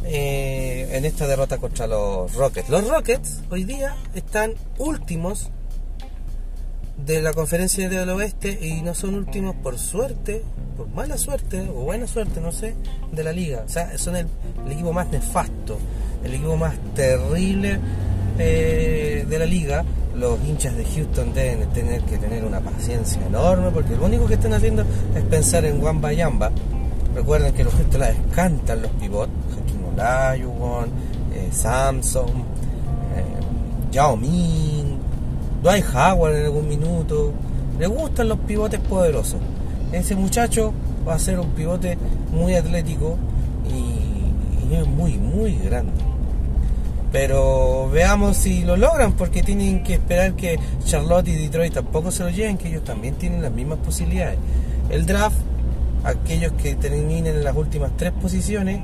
eh, 0.03 0.89
en 0.91 1.05
esta 1.05 1.25
derrota 1.25 1.57
contra 1.57 1.87
los 1.87 2.35
Rockets. 2.35 2.69
Los 2.69 2.87
Rockets 2.87 3.41
hoy 3.49 3.63
día 3.63 3.95
están 4.13 4.53
últimos 4.77 5.49
de 7.11 7.21
la 7.21 7.33
conferencia 7.33 7.89
del 7.89 8.09
oeste 8.09 8.57
y 8.61 8.81
no 8.81 8.95
son 8.95 9.15
últimos 9.15 9.53
por 9.55 9.77
suerte, 9.77 10.43
por 10.77 10.87
mala 10.89 11.17
suerte 11.17 11.67
o 11.69 11.83
buena 11.83 12.07
suerte, 12.07 12.39
no 12.39 12.53
sé, 12.53 12.73
de 13.11 13.23
la 13.23 13.33
liga. 13.33 13.63
O 13.65 13.69
sea, 13.69 13.97
son 13.97 14.15
el, 14.15 14.27
equipo 14.69 14.93
más 14.93 15.09
nefasto, 15.09 15.77
el 16.23 16.35
equipo 16.35 16.55
más 16.55 16.73
terrible 16.95 17.79
eh, 18.39 19.25
de 19.29 19.39
la 19.39 19.45
liga. 19.45 19.83
Los 20.15 20.39
hinchas 20.45 20.77
de 20.77 20.85
Houston 20.85 21.33
deben 21.33 21.69
tener 21.71 22.01
que 22.03 22.17
tener 22.17 22.45
una 22.45 22.61
paciencia 22.61 23.25
enorme 23.25 23.71
porque 23.71 23.95
lo 23.95 24.05
único 24.05 24.25
que 24.25 24.35
están 24.35 24.53
haciendo 24.53 24.85
es 25.13 25.23
pensar 25.25 25.65
en 25.65 25.83
Wamba 25.83 26.13
Yamba. 26.13 26.49
Recuerden 27.13 27.53
que 27.53 27.65
los 27.65 27.73
Houston 27.73 27.99
la 27.99 28.13
cantan 28.33 28.83
los 28.83 28.91
pivots, 28.91 29.31
Hakim 29.51 29.85
Olajuwon, 29.93 30.89
eh, 31.33 31.49
Samson, 31.51 32.29
eh, 32.29 33.91
Dwight 35.61 35.85
Howard 35.93 36.35
en 36.35 36.45
algún 36.45 36.67
minuto. 36.67 37.33
Le 37.79 37.87
gustan 37.87 38.29
los 38.29 38.39
pivotes 38.39 38.79
poderosos. 38.79 39.39
Ese 39.91 40.15
muchacho 40.15 40.73
va 41.07 41.15
a 41.15 41.19
ser 41.19 41.39
un 41.39 41.49
pivote 41.51 41.97
muy 42.31 42.55
atlético 42.55 43.17
y, 43.67 44.73
es 44.73 44.87
muy, 44.87 45.17
muy 45.17 45.55
grande. 45.55 45.91
Pero 47.11 47.89
veamos 47.91 48.37
si 48.37 48.63
lo 48.63 48.77
logran, 48.77 49.13
porque 49.13 49.43
tienen 49.43 49.83
que 49.83 49.95
esperar 49.95 50.33
que 50.33 50.57
Charlotte 50.85 51.27
y 51.27 51.35
Detroit 51.35 51.73
tampoco 51.73 52.09
se 52.09 52.23
lo 52.23 52.29
lleven, 52.29 52.57
que 52.57 52.69
ellos 52.69 52.85
también 52.85 53.15
tienen 53.15 53.41
las 53.41 53.51
mismas 53.51 53.79
posibilidades. 53.79 54.37
El 54.89 55.05
draft, 55.05 55.35
aquellos 56.05 56.53
que 56.53 56.75
terminen 56.75 57.35
en 57.35 57.43
las 57.43 57.55
últimas 57.55 57.91
tres 57.97 58.13
posiciones, 58.13 58.81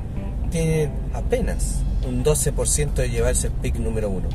tienen 0.50 0.90
apenas 1.14 1.80
un 2.06 2.22
12% 2.22 2.92
de 2.92 3.08
llevarse 3.08 3.46
el 3.46 3.54
pick 3.54 3.76
número 3.76 4.10
uno. 4.10 4.28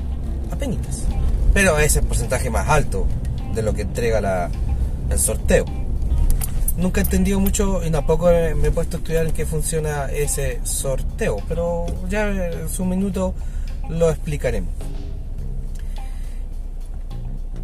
Apenas. 0.52 1.06
Pero 1.54 1.78
es 1.78 1.96
el 1.96 2.06
porcentaje 2.06 2.50
más 2.50 2.68
alto 2.68 3.08
de 3.54 3.62
lo 3.62 3.74
que 3.74 3.84
entrega 3.84 4.50
el 5.10 5.20
sorteo. 5.20 5.66
Nunca 6.78 7.02
he 7.02 7.04
entendido 7.04 7.40
mucho 7.40 7.86
y 7.86 7.92
tampoco 7.92 8.26
me 8.26 8.68
he 8.68 8.72
puesto 8.72 8.98
a 8.98 9.00
estudiar 9.00 9.28
en 9.28 9.34
qué 9.34 9.46
funciona 9.46 10.06
ese 10.06 10.60
sorteo, 10.64 11.38
pero 11.48 11.86
ya 12.10 12.30
en 12.30 12.68
su 12.68 12.84
minuto 12.84 13.36
lo 13.90 14.10
explicaremos. 14.10 14.74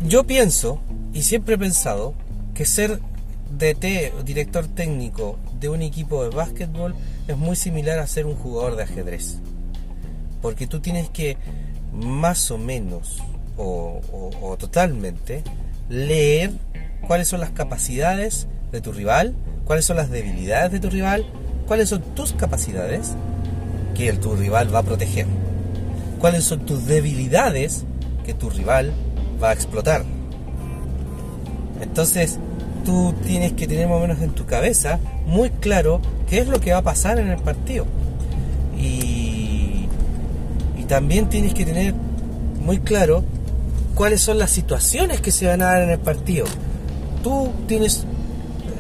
Yo 0.02 0.26
pienso, 0.26 0.80
y 1.12 1.24
siempre 1.24 1.56
he 1.56 1.58
pensado, 1.58 2.14
que 2.54 2.66
ser 2.66 3.00
DT, 3.58 4.24
director 4.24 4.68
técnico 4.68 5.38
de 5.60 5.70
un 5.70 5.82
equipo 5.82 6.24
de 6.24 6.30
básquetbol, 6.30 6.96
es 7.28 7.36
muy 7.36 7.56
similar 7.56 8.00
a 8.00 8.08
ser 8.08 8.26
un 8.28 8.36
jugador 8.36 8.76
de 8.76 8.84
ajedrez. 8.84 9.40
Porque 10.42 10.68
tú 10.68 10.80
tienes 10.80 11.10
que 11.10 11.38
más 11.92 12.52
o 12.52 12.58
menos 12.58 13.24
o, 13.60 14.56
totalmente 14.58 15.44
leer 15.90 16.52
cuáles 17.08 17.28
son 17.28 17.40
las 17.40 17.52
capacidades 17.52 18.48
de 18.72 18.82
tu 18.82 18.92
rival, 18.92 19.36
cuáles 19.66 19.86
son 19.86 19.98
las 19.98 20.10
debilidades 20.10 20.72
de 20.72 20.80
tu 20.80 20.90
rival, 20.90 21.26
cuáles 21.68 21.90
son 21.90 22.02
tus 22.16 22.34
capacidades 22.34 23.16
que 23.96 24.12
tu 24.14 24.36
rival 24.36 24.74
va 24.74 24.80
a 24.80 24.84
proteger, 24.84 25.26
cuáles 26.20 26.44
son 26.44 26.66
tus 26.66 26.86
debilidades 26.86 27.86
que 28.26 28.34
tu 28.34 28.50
rival 28.50 28.94
va 29.42 29.50
a 29.50 29.54
explotar. 29.54 30.04
Entonces, 31.82 32.40
tú 32.86 33.14
tienes 33.26 33.54
que 33.54 33.68
tener 33.68 33.88
más 33.88 33.98
o 33.98 34.02
menos 34.02 34.22
en 34.22 34.32
tu 34.32 34.46
cabeza 34.46 35.00
muy 35.26 35.50
claro 35.50 36.02
qué 36.28 36.40
es 36.40 36.48
lo 36.48 36.60
que 36.60 36.72
va 36.72 36.80
a 36.80 36.84
pasar 36.84 37.20
en 37.20 37.30
el 37.30 37.42
partido. 37.42 37.86
Y, 38.78 39.88
y 40.78 40.84
también 40.88 41.30
tienes 41.30 41.54
que 41.54 41.66
tener 41.66 41.94
muy 42.62 42.80
claro 42.80 43.24
cuáles 43.96 44.22
son 44.22 44.38
las 44.40 44.52
situaciones 44.52 45.22
que 45.22 45.32
se 45.32 45.48
van 45.48 45.62
a 45.62 45.66
dar 45.66 45.82
en 45.82 45.90
el 45.90 46.00
partido. 46.00 46.46
Tú 47.24 47.52
tienes 47.68 48.06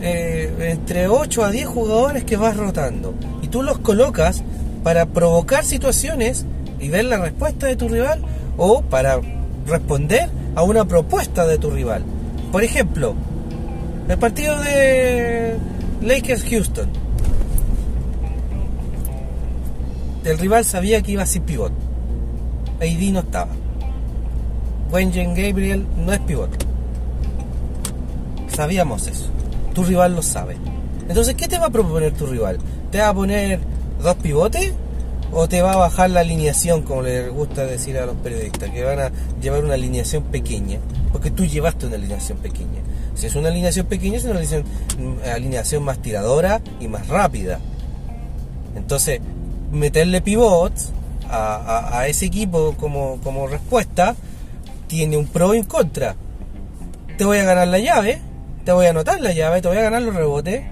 eh, 0.01 0.53
entre 0.71 1.07
8 1.07 1.43
a 1.43 1.51
10 1.51 1.67
jugadores 1.67 2.23
que 2.23 2.37
vas 2.37 2.55
rotando 2.55 3.13
y 3.41 3.47
tú 3.47 3.63
los 3.63 3.79
colocas 3.79 4.43
para 4.83 5.05
provocar 5.07 5.65
situaciones 5.65 6.45
y 6.79 6.89
ver 6.89 7.05
la 7.05 7.17
respuesta 7.17 7.67
de 7.67 7.75
tu 7.75 7.89
rival 7.89 8.21
o 8.57 8.81
para 8.81 9.19
responder 9.67 10.29
a 10.55 10.63
una 10.63 10.85
propuesta 10.85 11.45
de 11.45 11.57
tu 11.57 11.69
rival. 11.69 12.03
Por 12.51 12.63
ejemplo, 12.63 13.13
el 14.07 14.17
partido 14.17 14.59
de 14.61 15.57
Lakers 16.01 16.43
Houston. 16.49 16.89
El 20.23 20.37
rival 20.37 20.65
sabía 20.65 21.01
que 21.01 21.11
iba 21.11 21.25
sin 21.25 21.43
pivot. 21.43 21.71
AD 22.79 23.11
no 23.11 23.19
estaba. 23.19 23.51
Wenjen 24.91 25.35
Gabriel 25.35 25.85
no 25.97 26.13
es 26.13 26.19
pivot. 26.19 26.49
Sabíamos 28.47 29.07
eso 29.07 29.29
tu 29.79 29.85
rival 29.85 30.15
lo 30.15 30.21
sabe. 30.21 30.57
Entonces, 31.07 31.35
¿qué 31.35 31.47
te 31.47 31.57
va 31.57 31.67
a 31.67 31.69
proponer 31.69 32.13
tu 32.13 32.25
rival? 32.25 32.59
¿Te 32.91 32.99
va 32.99 33.09
a 33.09 33.13
poner 33.13 33.59
dos 34.01 34.15
pivotes? 34.15 34.73
¿O 35.31 35.47
te 35.47 35.61
va 35.61 35.73
a 35.73 35.77
bajar 35.77 36.09
la 36.09 36.21
alineación, 36.21 36.81
como 36.81 37.03
les 37.03 37.31
gusta 37.31 37.65
decir 37.65 37.97
a 37.97 38.05
los 38.05 38.15
periodistas, 38.17 38.71
que 38.71 38.83
van 38.83 38.99
a 38.99 39.11
llevar 39.41 39.63
una 39.63 39.75
alineación 39.75 40.23
pequeña? 40.23 40.79
Porque 41.11 41.31
tú 41.31 41.45
llevaste 41.45 41.85
una 41.85 41.95
alineación 41.95 42.39
pequeña. 42.39 42.81
Si 43.15 43.27
es 43.27 43.35
una 43.35 43.49
alineación 43.49 43.85
pequeña, 43.85 44.17
es 44.17 44.25
una 44.25 44.39
alineación, 45.33 45.83
más 45.83 45.99
tiradora 45.99 46.61
y 46.79 46.87
más 46.87 47.07
rápida. 47.07 47.59
Entonces, 48.75 49.21
meterle 49.71 50.21
pivots 50.21 50.89
a, 51.29 52.05
ese 52.07 52.25
equipo 52.25 52.75
como, 52.77 53.19
como 53.23 53.47
respuesta 53.47 54.15
tiene 54.89 55.15
un 55.15 55.27
pro 55.27 55.53
y 55.53 55.59
un 55.59 55.65
contra. 55.65 56.15
Te 57.17 57.23
voy 57.23 57.37
a 57.37 57.43
ganar 57.43 57.67
la 57.67 57.79
llave, 57.79 58.19
te 58.65 58.73
voy 58.73 58.87
a 58.87 58.89
anotar 58.89 59.21
la 59.21 59.31
llave, 59.31 59.61
te 59.61 59.67
voy 59.69 59.77
a 59.77 59.83
ganar 59.83 60.01
los 60.01 60.15
rebotes, 60.15 60.63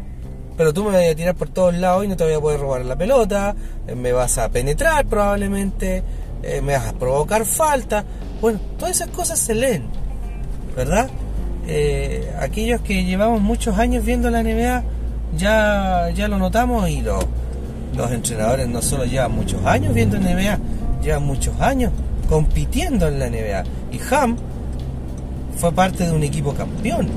pero 0.57 0.73
tú 0.73 0.83
me 0.83 0.91
vas 0.91 1.11
a 1.11 1.15
tirar 1.15 1.35
por 1.35 1.49
todos 1.49 1.73
lados 1.75 2.03
y 2.03 2.07
no 2.07 2.17
te 2.17 2.23
voy 2.23 2.33
a 2.33 2.41
poder 2.41 2.59
robar 2.59 2.83
la 2.83 2.95
pelota, 2.97 3.55
eh, 3.87 3.95
me 3.95 4.11
vas 4.11 4.39
a 4.39 4.49
penetrar 4.49 5.05
probablemente, 5.05 6.03
eh, 6.41 6.61
me 6.61 6.73
vas 6.73 6.87
a 6.87 6.93
provocar 6.93 7.45
falta. 7.45 8.03
Bueno, 8.41 8.59
todas 8.77 8.95
esas 8.95 9.09
cosas 9.09 9.39
se 9.39 9.53
leen, 9.53 9.83
¿verdad? 10.75 11.09
Eh, 11.67 12.33
aquellos 12.39 12.81
que 12.81 13.05
llevamos 13.05 13.39
muchos 13.39 13.77
años 13.77 14.03
viendo 14.03 14.31
la 14.31 14.41
NBA, 14.41 14.83
ya, 15.37 16.09
ya 16.15 16.27
lo 16.27 16.39
notamos 16.39 16.89
y 16.89 17.01
los, 17.01 17.23
los 17.95 18.11
entrenadores 18.11 18.67
no 18.67 18.81
solo 18.81 19.05
llevan 19.05 19.33
muchos 19.33 19.63
años 19.63 19.93
viendo 19.93 20.17
NBA, 20.17 20.57
llevan 21.03 21.23
muchos 21.23 21.59
años 21.61 21.91
compitiendo 22.27 23.07
en 23.07 23.19
la 23.19 23.29
NBA. 23.29 23.63
Y 23.91 23.99
Ham 24.13 24.37
fue 25.57 25.71
parte 25.71 26.05
de 26.05 26.11
un 26.11 26.23
equipo 26.23 26.53
campeón 26.53 27.07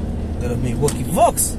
de 0.41 0.49
los 0.49 0.59
Milwaukee 0.59 1.05
Bucks. 1.05 1.57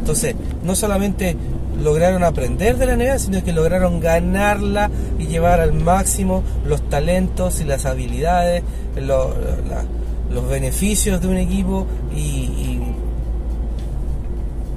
Entonces, 0.00 0.34
no 0.62 0.74
solamente 0.74 1.36
lograron 1.82 2.24
aprender 2.24 2.76
de 2.76 2.86
la 2.86 2.96
NBA, 2.96 3.18
sino 3.18 3.44
que 3.44 3.52
lograron 3.52 4.00
ganarla 4.00 4.90
y 5.18 5.26
llevar 5.26 5.60
al 5.60 5.72
máximo 5.72 6.42
los 6.66 6.88
talentos 6.88 7.60
y 7.60 7.64
las 7.64 7.86
habilidades, 7.86 8.62
los 8.96 10.48
beneficios 10.48 11.20
de 11.20 11.28
un 11.28 11.36
equipo 11.36 11.86
y, 12.14 12.80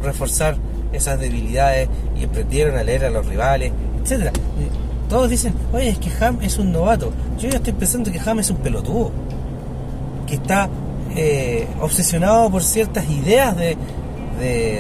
reforzar 0.04 0.56
esas 0.92 1.20
debilidades 1.20 1.88
y 2.20 2.24
aprendieron 2.24 2.76
a 2.76 2.84
leer 2.84 3.06
a 3.06 3.12
los 3.12 3.24
rivales, 3.28 3.72
etcétera. 4.02 4.32
Todos 5.08 5.30
dicen, 5.30 5.54
oye, 5.74 5.90
es 5.90 6.00
que 6.00 6.10
Ham 6.20 6.40
es 6.42 6.58
un 6.58 6.72
novato. 6.72 7.12
Yo 7.38 7.50
ya 7.50 7.58
estoy 7.58 7.74
pensando 7.74 8.12
que 8.12 8.20
Ham 8.20 8.40
es 8.40 8.50
un 8.50 8.58
pelotudo, 8.58 9.12
que 10.32 10.38
está 10.38 10.70
eh, 11.14 11.68
obsesionado 11.82 12.50
por 12.50 12.64
ciertas 12.64 13.10
ideas 13.10 13.54
de, 13.58 13.76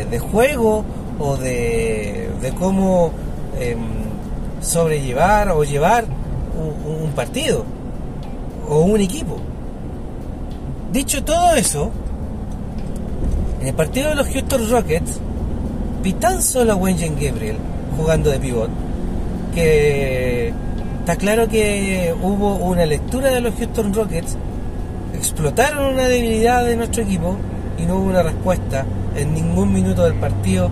de, 0.10 0.20
juego 0.20 0.86
o 1.20 1.36
de, 1.36 2.30
de 2.42 2.52
cómo 2.54 3.12
em, 3.60 3.78
sobrellevar 4.62 5.50
o 5.50 5.66
llevar 5.66 6.06
un, 6.56 7.04
un, 7.04 7.12
partido 7.12 7.66
o 8.70 8.80
un 8.80 9.02
equipo. 9.02 9.36
Dicho 10.94 11.22
todo 11.22 11.54
eso, 11.56 11.92
en 13.60 13.68
el 13.68 13.74
partido 13.74 14.12
de 14.12 14.16
los 14.16 14.28
Houston 14.30 14.70
Rockets, 14.70 15.20
vi 16.02 16.14
tan 16.14 16.42
solo 16.42 16.72
a 16.72 16.76
Wenjen 16.76 17.16
Gabriel 17.16 17.58
jugando 17.98 18.30
de 18.30 18.40
pivot 18.40 18.70
que 19.54 20.54
está 21.00 21.18
claro 21.18 21.50
que 21.50 22.16
hubo 22.22 22.56
una 22.56 22.86
lectura 22.86 23.32
de 23.32 23.42
los 23.42 23.54
Houston 23.56 23.94
Rockets 23.94 24.38
explotaron 25.22 25.94
una 25.94 26.08
debilidad 26.08 26.66
de 26.66 26.76
nuestro 26.76 27.04
equipo 27.04 27.38
y 27.78 27.84
no 27.84 27.98
hubo 27.98 28.10
una 28.10 28.24
respuesta 28.24 28.84
en 29.16 29.36
ningún 29.36 29.72
minuto 29.72 30.04
del 30.04 30.16
partido 30.16 30.72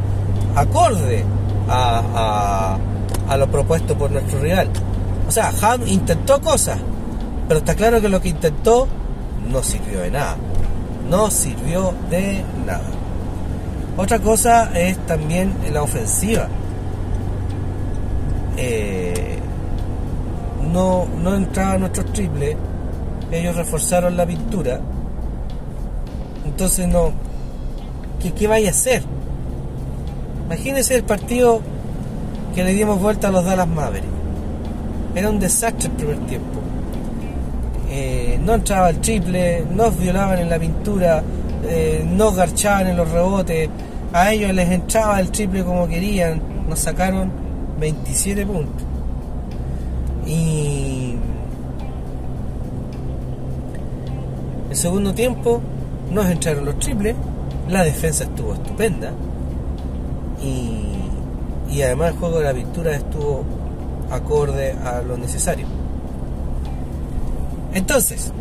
acorde 0.56 1.24
a, 1.70 2.80
a, 3.28 3.38
lo 3.38 3.48
propuesto 3.52 3.96
por 3.96 4.10
nuestro 4.10 4.40
rival. 4.40 4.72
O 5.28 5.32
sea, 5.32 5.52
Ham 5.62 5.82
intentó 5.86 6.42
cosas, 6.42 6.80
pero 7.48 7.60
está 7.60 7.76
claro 7.76 8.02
que 8.02 8.10
lo 8.10 8.20
que 8.20 8.30
intentó 8.30 8.88
no 9.52 9.62
sirvió 9.62 10.00
de 10.00 10.10
nada. 10.10 10.36
No 11.08 11.30
sirvió 11.30 11.94
de 12.10 12.44
nada. 12.66 12.82
Otra 13.98 14.18
cosa 14.18 14.72
es 14.74 14.98
también 15.06 15.54
la 15.72 15.84
ofensiva. 15.84 16.48
Eh, 18.58 19.38
no, 20.74 21.06
no 21.22 21.36
entraba 21.36 21.78
nuestro 21.78 22.04
triple 22.06 22.58
ellos 23.32 23.56
reforzaron 23.56 24.18
la 24.18 24.26
pintura. 24.26 24.80
Entonces 26.46 26.88
no, 26.88 27.12
¿qué, 28.22 28.32
qué 28.34 28.48
vaya 28.48 28.70
a 28.70 28.72
hacer? 28.72 29.04
Imagínense 30.46 30.96
el 30.96 31.04
partido 31.04 31.62
que 32.56 32.64
le 32.64 32.74
dimos 32.74 33.00
vuelta 33.00 33.28
a 33.28 33.32
los 33.32 33.46
Dallas 33.46 33.68
Mavericks. 33.68 34.08
Era 35.16 35.30
un 35.30 35.40
desastre 35.40 35.90
el 35.90 35.96
primer 35.96 36.18
tiempo. 36.28 36.60
Eh, 37.90 38.40
no 38.44 38.54
entraba 38.54 38.90
el 38.90 39.00
triple, 39.00 39.66
nos 39.70 39.98
violaban 39.98 40.40
en 40.40 40.50
la 40.50 40.60
pintura, 40.60 41.24
eh, 41.68 42.06
nos 42.08 42.36
garchaban 42.36 42.88
en 42.88 42.98
los 42.98 43.10
rebotes, 43.10 43.70
a 44.14 44.32
ellos 44.32 44.54
les 44.54 44.70
entraba 44.70 45.20
el 45.20 45.30
triple 45.32 45.64
como 45.64 45.88
querían, 45.88 46.42
nos 46.68 46.80
sacaron 46.80 47.32
27 47.80 48.46
puntos. 48.46 48.84
Y 50.28 50.99
segundo 54.80 55.14
tiempo 55.14 55.62
nos 56.10 56.26
entraron 56.28 56.64
los 56.64 56.80
triples, 56.80 57.14
la 57.68 57.84
defensa 57.84 58.24
estuvo 58.24 58.54
estupenda 58.54 59.12
y, 60.42 61.82
además 61.82 62.14
el 62.14 62.18
juego 62.18 62.40
de 62.40 62.44
la 62.46 62.54
pintura 62.54 62.96
estuvo 62.96 63.44
acorde 64.10 64.72
a 64.72 65.02
lo 65.02 65.18
necesario. 65.18 65.68
Entonces, 67.74 68.32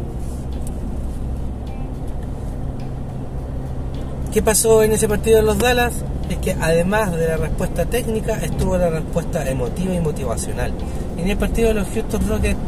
¿Qué 4.33 4.43
pasó 4.43 4.83
en 4.83 4.93
ese 4.93 5.09
partido 5.09 5.39
de 5.39 5.43
los 5.43 5.59
Dallas? 5.59 6.05
Es 6.29 6.37
que 6.37 6.53
además 6.53 7.13
de 7.17 7.27
la 7.27 7.39
respuesta 7.39 7.87
técnica, 7.87 8.35
estuvo 8.35 8.77
la 8.77 8.91
respuesta 8.91 9.49
emotiva 9.49 9.95
y 9.95 10.01
motivacional. 10.01 10.71
En 11.17 11.29
el 11.29 11.37
partido 11.39 11.69
de 11.69 11.75
los 11.75 11.89
Houston 11.89 12.29
Rockets, 12.29 12.59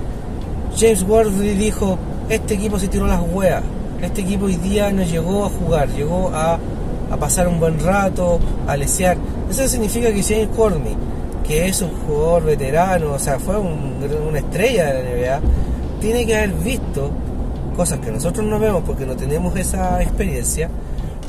James 0.78 1.02
Worthy 1.02 1.50
dijo, 1.50 1.98
este 2.30 2.54
equipo 2.54 2.78
se 2.78 2.86
tiró 2.86 3.06
las 3.06 3.20
hueas, 3.20 3.62
este 4.00 4.22
equipo 4.22 4.46
hoy 4.46 4.56
día 4.56 4.92
no 4.92 5.02
llegó 5.02 5.44
a 5.44 5.48
jugar, 5.50 5.88
llegó 5.88 6.30
a, 6.32 6.58
pasar 7.18 7.48
un 7.48 7.58
buen 7.58 7.78
rato, 7.80 8.38
a 8.68 8.76
lesear. 8.76 9.18
Eso 9.50 9.66
significa 9.66 10.12
que 10.12 10.22
James 10.22 10.48
Worthy, 10.56 10.96
que 11.46 11.66
es 11.66 11.82
un 11.82 11.90
jugador 11.90 12.44
veterano, 12.44 13.14
o 13.14 13.18
sea, 13.18 13.40
fue 13.40 13.58
una 13.58 14.38
estrella 14.38 14.92
de 14.92 15.02
la 15.02 15.40
NBA, 15.40 15.40
tiene 16.00 16.24
que 16.24 16.36
haber 16.36 16.52
visto 16.52 17.10
cosas 17.76 17.98
que 17.98 18.12
nosotros 18.12 18.46
no 18.46 18.60
vemos 18.60 18.84
porque 18.86 19.04
no 19.04 19.16
tenemos 19.16 19.56
esa 19.56 20.00
experiencia, 20.00 20.70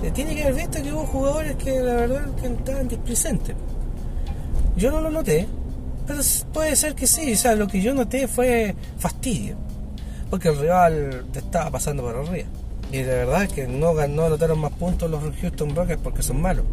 eh, 0.04 0.12
tiene 0.12 0.36
que 0.36 0.44
haber 0.44 0.56
visto 0.56 0.84
que 0.84 0.94
hubo 0.94 1.06
jugadores 1.08 1.56
que 1.56 1.80
la 1.80 1.94
verdad 1.94 2.26
que 2.40 2.48
estaban 2.48 2.88
displicentes. 2.88 3.56
Yo 4.78 4.92
no 4.92 5.02
lo 5.02 5.10
noté, 5.10 5.48
pero 6.06 6.20
puede 6.54 6.76
ser 6.76 6.94
que 6.94 7.08
sí, 7.08 7.34
o 7.34 7.36
sea, 7.36 7.56
lo 7.56 7.68
que 7.68 7.82
yo 7.82 7.94
noté 7.96 8.28
fue 8.28 8.76
fastidio, 9.00 9.56
porque 10.32 10.48
el 10.48 10.58
rival 10.58 11.26
te 11.34 11.39
estaba 11.39 11.70
pasando 11.70 12.02
por 12.02 12.15
arriba. 12.15 12.48
Y 12.91 12.98
de 13.00 13.15
verdad 13.15 13.48
que 13.50 13.67
no, 13.67 13.94
no 13.94 14.26
anotaron 14.26 14.60
más 14.60 14.72
puntos 14.72 15.12
los 15.12 15.22
Houston 15.41 15.76
Rockets 15.76 16.02
porque 16.02 16.24
son 16.24 16.41
malos, 16.41 16.65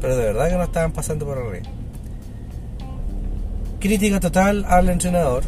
pero 0.00 0.16
de 0.16 0.26
verdad 0.26 0.50
que 0.50 0.56
no 0.56 0.62
estaban 0.62 0.92
pasando 0.92 1.26
por 1.26 1.38
arriba. 1.38 1.66
Crítica 3.80 4.20
total 4.20 4.64
al 4.68 4.88
entrenador, 4.90 5.44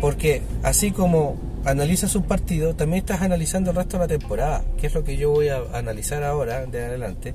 porque 0.00 0.42
así 0.62 0.90
como 0.90 1.36
analizas 1.64 2.14
un 2.16 2.24
partido, 2.24 2.74
también 2.74 3.00
estás 3.00 3.22
analizando 3.22 3.70
el 3.70 3.76
resto 3.76 3.96
de 3.96 4.04
la 4.04 4.08
temporada, 4.08 4.64
que 4.78 4.88
es 4.88 4.94
lo 4.94 5.04
que 5.04 5.16
yo 5.16 5.30
voy 5.30 5.48
a 5.48 5.62
analizar 5.74 6.22
ahora, 6.22 6.66
de 6.66 6.84
adelante. 6.84 7.34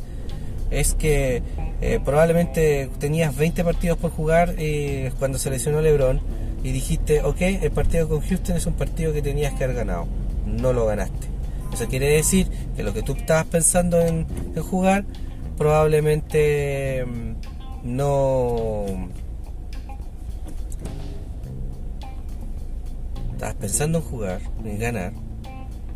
Es 0.69 0.93
que 0.93 1.43
eh, 1.81 1.99
probablemente 2.03 2.89
tenías 2.99 3.35
20 3.35 3.63
partidos 3.63 3.97
por 3.97 4.11
jugar 4.11 4.55
eh, 4.57 5.11
cuando 5.19 5.37
se 5.37 5.49
lesionó 5.49 5.81
LeBron 5.81 6.21
y 6.63 6.71
dijiste, 6.71 7.23
ok, 7.23 7.41
el 7.41 7.71
partido 7.71 8.07
con 8.07 8.21
Houston 8.21 8.55
es 8.55 8.65
un 8.65 8.73
partido 8.73 9.13
que 9.13 9.21
tenías 9.21 9.53
que 9.53 9.63
haber 9.63 9.77
ganado. 9.77 10.07
No 10.45 10.73
lo 10.73 10.85
ganaste. 10.85 11.27
Eso 11.73 11.87
quiere 11.87 12.07
decir 12.07 12.47
que 12.75 12.83
lo 12.83 12.93
que 12.93 13.01
tú 13.01 13.13
estabas 13.13 13.45
pensando 13.45 13.99
en, 14.01 14.27
jugar 14.61 15.05
probablemente 15.57 17.05
mm, 17.05 17.95
no 17.95 18.85
estabas 23.31 23.55
pensando 23.55 23.99
en 23.99 24.03
jugar, 24.03 24.41
en 24.63 24.79
ganar, 24.79 25.13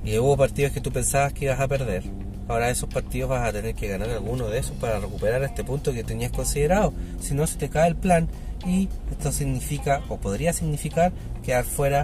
y 0.04 0.17
hubo 0.17 0.38
partidos 0.38 0.71
que 0.71 0.82
tú 0.82 0.91
pensabas 0.91 1.34
que 1.34 1.45
ibas 1.45 1.60
a 1.60 1.67
perder, 1.67 2.04
ahora 2.47 2.69
esos 2.69 2.89
partidos 2.89 3.29
vas 3.29 3.47
a 3.47 3.51
tener 3.51 3.75
que 3.75 3.88
ganar 3.88 4.10
alguno 4.10 4.47
de 4.47 4.60
esos 4.60 4.75
para 4.77 4.99
recuperar 4.99 5.43
este 5.43 5.63
punto 5.63 5.93
que 5.93 6.03
tenías 6.03 6.31
considerado. 6.31 6.93
Si 7.19 7.34
no, 7.34 7.45
se 7.47 7.58
te 7.58 7.69
cae 7.69 7.89
el 7.89 7.95
plan 7.95 8.27
y 8.65 8.89
esto 9.12 9.31
significa, 9.31 10.01
o 10.10 10.17
podría 10.17 10.53
significar, 10.53 11.12
quedar 11.43 11.65
fuera 11.65 12.03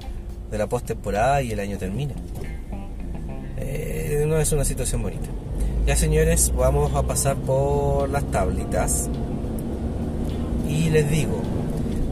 de 0.49 0.57
la 0.57 0.67
postemporada 0.67 1.41
y 1.41 1.51
el 1.51 1.59
año 1.59 1.77
termina. 1.77 2.13
Eh, 3.57 4.25
no 4.27 4.39
es 4.39 4.51
una 4.51 4.65
situación 4.65 5.01
bonita. 5.01 5.27
Ya 5.85 5.95
señores, 5.95 6.51
vamos 6.55 6.93
a 6.95 7.03
pasar 7.03 7.35
por 7.37 8.09
las 8.09 8.23
tablitas. 8.31 9.09
Y 10.67 10.89
les 10.89 11.09
digo, 11.09 11.41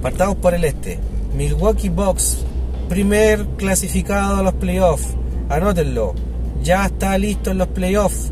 partamos 0.02 0.38
por 0.38 0.54
el 0.54 0.64
este. 0.66 1.00
Milwaukee 1.36 1.90
Bucks 1.90 2.46
primer 2.90 3.46
clasificado 3.56 4.38
a 4.38 4.44
los 4.44 4.54
playoffs. 4.56 5.16
Anótenlo. 5.48 6.29
Ya 6.62 6.86
está 6.86 7.18
listo 7.18 7.52
en 7.52 7.58
los 7.58 7.68
playoffs. 7.68 8.32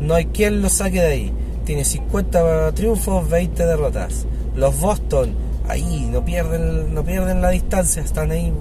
No 0.00 0.14
hay 0.14 0.26
quien 0.26 0.62
lo 0.62 0.68
saque 0.68 1.00
de 1.00 1.06
ahí. 1.06 1.32
Tiene 1.64 1.84
50 1.84 2.72
triunfos, 2.72 3.28
20 3.28 3.66
derrotas. 3.66 4.26
Los 4.54 4.78
Boston, 4.80 5.34
ahí 5.68 6.08
no 6.10 6.24
pierden, 6.24 6.94
no 6.94 7.04
pierden 7.04 7.42
la 7.42 7.50
distancia, 7.50 8.02
están 8.02 8.30
ahí 8.30 8.52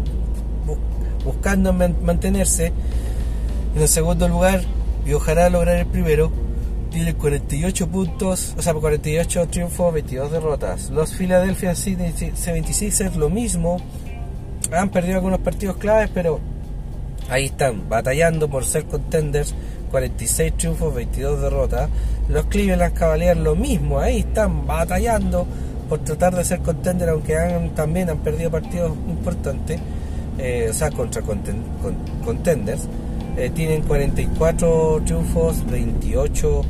buscando 1.23 1.73
mantenerse. 1.73 2.71
En 3.75 3.81
el 3.81 3.87
segundo 3.87 4.27
lugar, 4.27 4.61
y 5.05 5.13
ojalá 5.13 5.49
lograr 5.49 5.77
el 5.77 5.85
primero, 5.85 6.31
tiene 6.89 7.13
48 7.13 7.87
puntos, 7.89 8.55
o 8.57 8.61
sea, 8.61 8.73
48 8.73 9.47
triunfos, 9.47 9.93
22 9.93 10.31
derrotas. 10.31 10.89
Los 10.89 11.13
Philadelphia 11.13 11.75
76 11.75 13.01
es 13.01 13.15
lo 13.15 13.29
mismo, 13.29 13.77
han 14.71 14.89
perdido 14.89 15.15
algunos 15.15 15.39
partidos 15.39 15.77
claves, 15.77 16.09
pero 16.13 16.39
ahí 17.29 17.45
están, 17.45 17.87
batallando 17.89 18.49
por 18.49 18.65
ser 18.65 18.85
contenders. 18.85 19.53
46 19.91 20.57
triunfos, 20.57 20.93
22 20.93 21.41
derrotas. 21.41 21.89
Los 22.27 22.47
Cleveland 22.47 22.93
Cavaliers 22.93 23.39
lo 23.39 23.55
mismo, 23.55 23.99
ahí 23.99 24.19
están 24.19 24.65
batallando 24.67 25.47
por 25.87 25.99
tratar 25.99 26.35
de 26.35 26.43
ser 26.43 26.59
contenders, 26.59 27.11
aunque 27.11 27.37
han, 27.37 27.69
también 27.75 28.09
han 28.09 28.17
perdido 28.19 28.49
partidos 28.49 28.91
importantes, 29.07 29.79
eh, 30.37 30.67
o 30.69 30.73
sea, 30.73 30.89
contra 30.91 31.21
contenders. 31.21 32.87
Eh, 33.37 33.51
tienen 33.53 33.83
44 33.83 35.01
triunfos, 35.05 35.65
28 35.69 36.61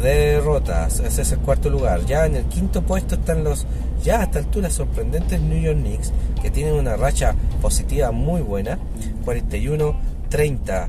derrotas. 0.00 1.00
Ese 1.00 1.22
es 1.22 1.32
el 1.32 1.38
cuarto 1.38 1.70
lugar. 1.70 2.04
Ya 2.06 2.26
en 2.26 2.36
el 2.36 2.44
quinto 2.46 2.82
puesto 2.82 3.16
están 3.16 3.44
los 3.44 3.66
ya 4.02 4.20
a 4.20 4.24
esta 4.24 4.40
altura 4.40 4.70
sorprendentes 4.70 5.40
New 5.40 5.60
York 5.60 5.78
Knicks, 5.78 6.12
que 6.42 6.50
tienen 6.50 6.74
una 6.74 6.96
racha 6.96 7.34
positiva 7.60 8.10
muy 8.10 8.42
buena, 8.42 8.78
41-30. 9.24 10.88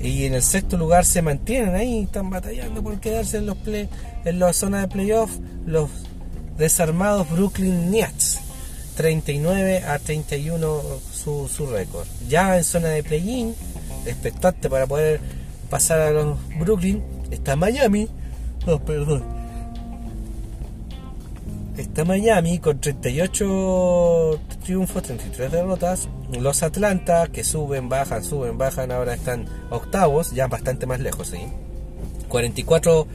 Y 0.00 0.26
en 0.26 0.34
el 0.34 0.42
sexto 0.42 0.76
lugar 0.76 1.04
se 1.04 1.22
mantienen 1.22 1.74
ahí, 1.74 2.02
están 2.02 2.30
batallando 2.30 2.82
por 2.82 3.00
quedarse 3.00 3.38
en 3.38 3.46
los 3.46 3.56
play, 3.56 3.88
en 4.24 4.38
la 4.38 4.52
zona 4.52 4.82
de 4.82 4.88
playoff 4.88 5.30
los 5.66 5.90
desarmados 6.56 7.30
Brooklyn 7.30 7.90
Nets. 7.90 8.40
39 8.96 9.84
a 9.84 9.96
31 10.00 10.82
su, 11.12 11.48
su 11.48 11.66
récord. 11.66 12.06
Ya 12.28 12.56
en 12.56 12.64
zona 12.64 12.88
de 12.88 13.04
play-in, 13.04 13.54
expectante 14.06 14.68
para 14.68 14.88
poder 14.88 15.20
pasar 15.70 16.00
a 16.00 16.10
los 16.10 16.36
Brooklyn, 16.58 17.00
está 17.30 17.56
Miami. 17.56 18.08
Oh, 18.66 18.78
perdón 18.78 19.38
está 21.80 22.04
Miami 22.04 22.58
con 22.58 22.80
38 22.80 24.40
triunfos, 24.64 25.02
33 25.02 25.52
derrotas. 25.52 26.08
Los 26.38 26.62
Atlanta 26.62 27.28
que 27.28 27.44
suben, 27.44 27.88
bajan, 27.88 28.24
suben, 28.24 28.58
bajan, 28.58 28.90
ahora 28.90 29.14
están 29.14 29.46
octavos, 29.70 30.32
ya 30.32 30.48
bastante 30.48 30.86
más 30.86 31.00
lejos. 31.00 31.28
¿sí? 31.28 31.38
44 32.28 33.06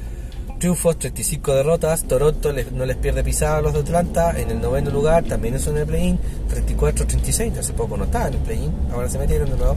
triunfos, 0.59 0.97
35 0.97 1.55
derrotas. 1.55 2.03
Toronto 2.05 2.51
no 2.71 2.85
les 2.85 2.97
pierde 2.97 3.23
pisada 3.23 3.57
a 3.57 3.61
los 3.61 3.73
de 3.73 3.79
Atlanta. 3.81 4.39
En 4.39 4.49
el 4.49 4.61
noveno 4.61 4.91
lugar 4.91 5.23
también 5.23 5.55
es 5.55 5.67
en 5.67 5.77
el 5.77 5.85
play-in. 5.85 6.19
34-36, 6.49 7.57
hace 7.57 7.73
poco 7.73 7.97
no 7.97 8.05
estaba 8.05 8.27
en 8.27 8.35
el 8.35 8.39
play-in, 8.39 8.71
ahora 8.93 9.09
se 9.09 9.19
metieron 9.19 9.49
de 9.49 9.57
nuevo. 9.57 9.75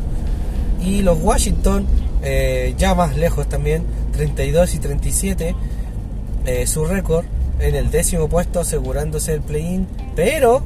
Y 0.81 1.03
los 1.03 1.21
Washington, 1.21 1.87
eh, 2.23 2.75
ya 2.77 2.95
más 2.95 3.17
lejos 3.17 3.49
también, 3.49 3.85
32 4.13 4.75
y 4.75 4.79
37, 4.79 5.55
eh, 6.47 6.67
su 6.67 6.85
récord 6.85 7.25
en 7.59 7.75
el 7.75 7.91
décimo 7.91 8.29
puesto 8.29 8.61
asegurándose 8.61 9.35
el 9.35 9.41
play-in, 9.41 9.87
pero 10.15 10.63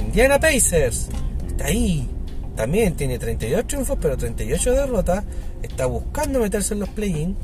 Indiana 0.00 0.38
Pacers 0.38 1.08
está 1.48 1.66
ahí. 1.66 2.08
También 2.56 2.94
tiene 2.94 3.18
32 3.18 3.66
triunfos, 3.66 3.98
pero 4.00 4.16
38 4.16 4.72
derrotas. 4.72 5.24
Está 5.62 5.86
buscando 5.86 6.38
meterse 6.40 6.74
en 6.74 6.80
los 6.80 6.88
play-in. 6.90 7.36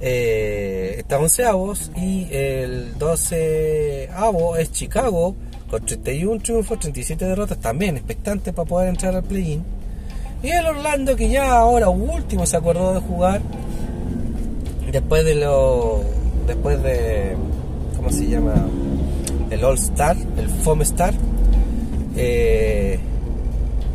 Eh, 0.00 0.96
está 0.98 1.18
onceavos 1.18 1.92
y 1.96 2.26
el 2.30 2.98
12 2.98 4.10
avo 4.12 4.56
es 4.56 4.72
Chicago 4.72 5.36
con 5.70 5.86
31 5.86 6.42
triunfos, 6.42 6.80
37 6.80 7.24
derrotas. 7.24 7.58
También 7.60 7.96
expectante 7.96 8.52
para 8.52 8.68
poder 8.68 8.88
entrar 8.88 9.14
al 9.14 9.22
play-in. 9.22 9.64
Y 10.44 10.50
el 10.50 10.66
Orlando 10.66 11.16
que 11.16 11.30
ya 11.30 11.52
ahora 11.52 11.88
último 11.88 12.44
se 12.44 12.58
acordó 12.58 12.92
de 12.92 13.00
jugar 13.00 13.40
después 14.92 15.24
de 15.24 15.36
lo 15.36 16.04
después 16.46 16.82
de 16.82 17.34
¿cómo 17.96 18.10
se 18.10 18.28
llama? 18.28 18.52
El 19.50 19.64
All 19.64 19.78
Star, 19.78 20.14
el 20.36 20.50
Foam 20.50 20.82
Star. 20.82 21.14
Eh, 22.14 22.98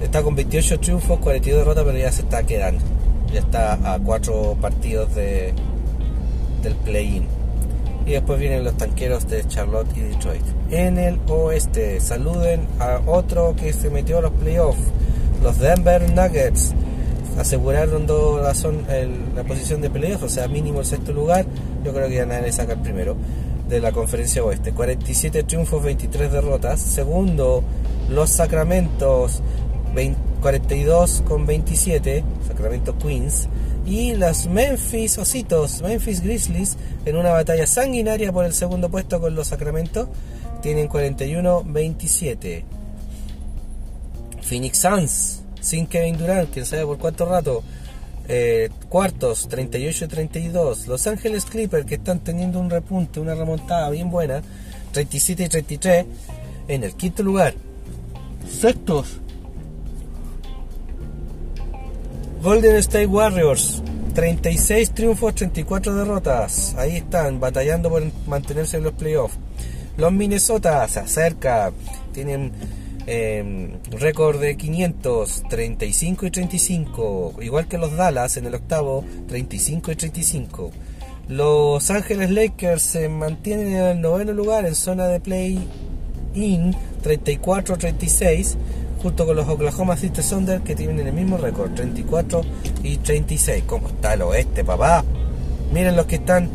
está 0.02 0.24
con 0.24 0.36
28 0.36 0.80
triunfos, 0.80 1.20
42 1.20 1.60
derrotas, 1.60 1.84
pero 1.84 1.98
ya 2.00 2.12
se 2.12 2.24
está 2.24 2.42
quedando. 2.42 2.84
Ya 3.32 3.42
está 3.42 3.94
a 3.94 4.00
4 4.00 4.58
partidos 4.60 5.14
de, 5.14 5.54
del 6.64 6.74
play-in. 6.78 7.28
Y 8.08 8.14
después 8.14 8.40
vienen 8.40 8.64
los 8.64 8.76
tanqueros 8.76 9.28
de 9.28 9.48
Charlotte 9.48 9.96
y 9.96 10.00
Detroit. 10.00 10.42
En 10.72 10.98
el 10.98 11.20
oeste, 11.28 12.00
saluden 12.00 12.68
a 12.80 13.02
otro 13.06 13.56
que 13.56 13.72
se 13.72 13.92
metió 13.92 14.18
a 14.18 14.22
los 14.22 14.32
playoffs, 14.32 14.82
los 15.42 15.60
Denver 15.60 16.10
Nuggets. 16.12 16.74
Aseguraron 17.38 18.06
la, 18.08 18.54
la 19.36 19.44
posición 19.44 19.82
de 19.82 19.90
playoffs, 19.90 20.24
o 20.24 20.30
sea, 20.30 20.48
mínimo 20.48 20.82
el 20.82 20.86
sexto 20.86 21.14
lugar. 21.14 21.46
Yo 21.86 21.94
creo 21.94 22.10
que 22.10 22.16
ya 22.16 22.26
nadie 22.26 22.52
saca 22.52 22.74
el 22.74 22.80
primero 22.80 23.16
de 23.70 23.80
la 23.80 23.92
conferencia 23.92 24.44
oeste. 24.44 24.74
47 24.74 25.44
triunfos, 25.44 25.84
23 25.84 26.32
derrotas. 26.32 26.82
Segundo, 26.82 27.64
los 28.10 28.32
Sacramentos, 28.32 29.42
42 30.42 31.24
con 31.28 31.46
27, 31.46 32.24
Sacramento 32.48 32.98
Queens, 32.98 33.48
y 33.86 34.16
los 34.16 34.48
Memphis 34.48 35.18
Ositos, 35.18 35.82
Memphis 35.82 36.22
Grizzlies, 36.22 36.78
en 37.06 37.16
una 37.16 37.32
batalla 37.32 37.66
sanguinaria 37.66 38.32
por 38.32 38.46
el 38.46 38.54
segundo 38.54 38.90
puesto 38.90 39.22
con 39.22 39.36
los 39.36 39.48
Sacramento, 39.48 40.10
tienen 40.62 40.90
41-27. 40.90 42.79
Phoenix 44.50 44.80
Suns, 44.80 45.42
sin 45.62 45.86
Kevin 45.86 46.18
Durant, 46.18 46.52
quién 46.52 46.66
sabe 46.66 46.84
por 46.84 46.98
cuánto 46.98 47.26
rato, 47.26 47.64
eh, 48.28 48.70
cuartos 48.90 49.48
38-32. 49.48 50.88
Los 50.88 51.06
Ángeles 51.06 51.46
Clippers, 51.46 51.86
que 51.86 51.96
están 51.96 52.20
teniendo 52.20 52.60
un 52.60 52.72
repunte, 52.72 53.20
una 53.20 53.36
remontada 53.36 53.92
bien 53.92 54.10
buena, 54.10 54.42
37 54.92 55.44
y 55.44 55.50
33 55.50 56.06
en 56.68 56.84
el 56.84 56.96
quinto 56.96 57.22
lugar. 57.22 57.54
Sextos. 58.50 59.20
Golden 62.42 62.78
State 62.78 63.06
Warriors, 63.06 63.84
36 64.16 64.92
triunfos, 64.92 65.36
34 65.36 65.94
derrotas. 65.94 66.74
Ahí 66.76 66.98
están, 66.98 67.40
batallando 67.40 67.90
por 67.90 68.04
mantenerse 68.26 68.78
en 68.78 68.84
los 68.84 68.94
playoffs. 68.94 69.38
Los 69.98 70.12
Minnesota 70.12 70.88
se 70.88 71.02
acerca, 71.02 71.72
tienen 72.14 72.52
eh, 73.12 73.72
récord 73.90 74.40
de 74.40 74.56
500, 74.56 75.44
35 75.50 76.28
y 76.28 76.32
35. 76.32 77.34
Igual 77.42 77.68
que 77.68 77.80
los 77.80 77.98
Dallas 77.98 78.38
en 78.38 78.46
el 78.46 78.54
octavo, 78.54 79.04
35 79.28 79.92
y 79.92 79.96
35. 79.96 80.72
Los 81.28 81.90
Ángeles 81.90 82.30
Lakers 82.30 82.84
se 82.84 83.10
mantienen 83.10 83.70
en 83.70 83.84
el 83.84 84.02
noveno 84.02 84.32
lugar 84.34 84.68
en 84.68 84.76
zona 84.76 85.08
de 85.08 85.20
play-in, 85.20 86.76
34-36, 87.04 88.56
junto 89.02 89.26
con 89.26 89.36
los 89.36 89.50
Oklahoma 89.50 89.98
City 89.98 90.22
Thunder 90.22 90.62
que 90.62 90.76
tienen 90.76 91.00
el 91.08 91.14
mismo 91.14 91.38
récord, 91.38 91.74
34 91.74 92.42
y 92.84 92.98
36. 92.98 93.64
¿Cómo 93.66 93.88
está 93.88 94.14
el 94.14 94.22
oeste, 94.22 94.64
papá? 94.64 95.04
Miren 95.74 95.96
los 95.96 96.06
que 96.06 96.18
están 96.18 96.48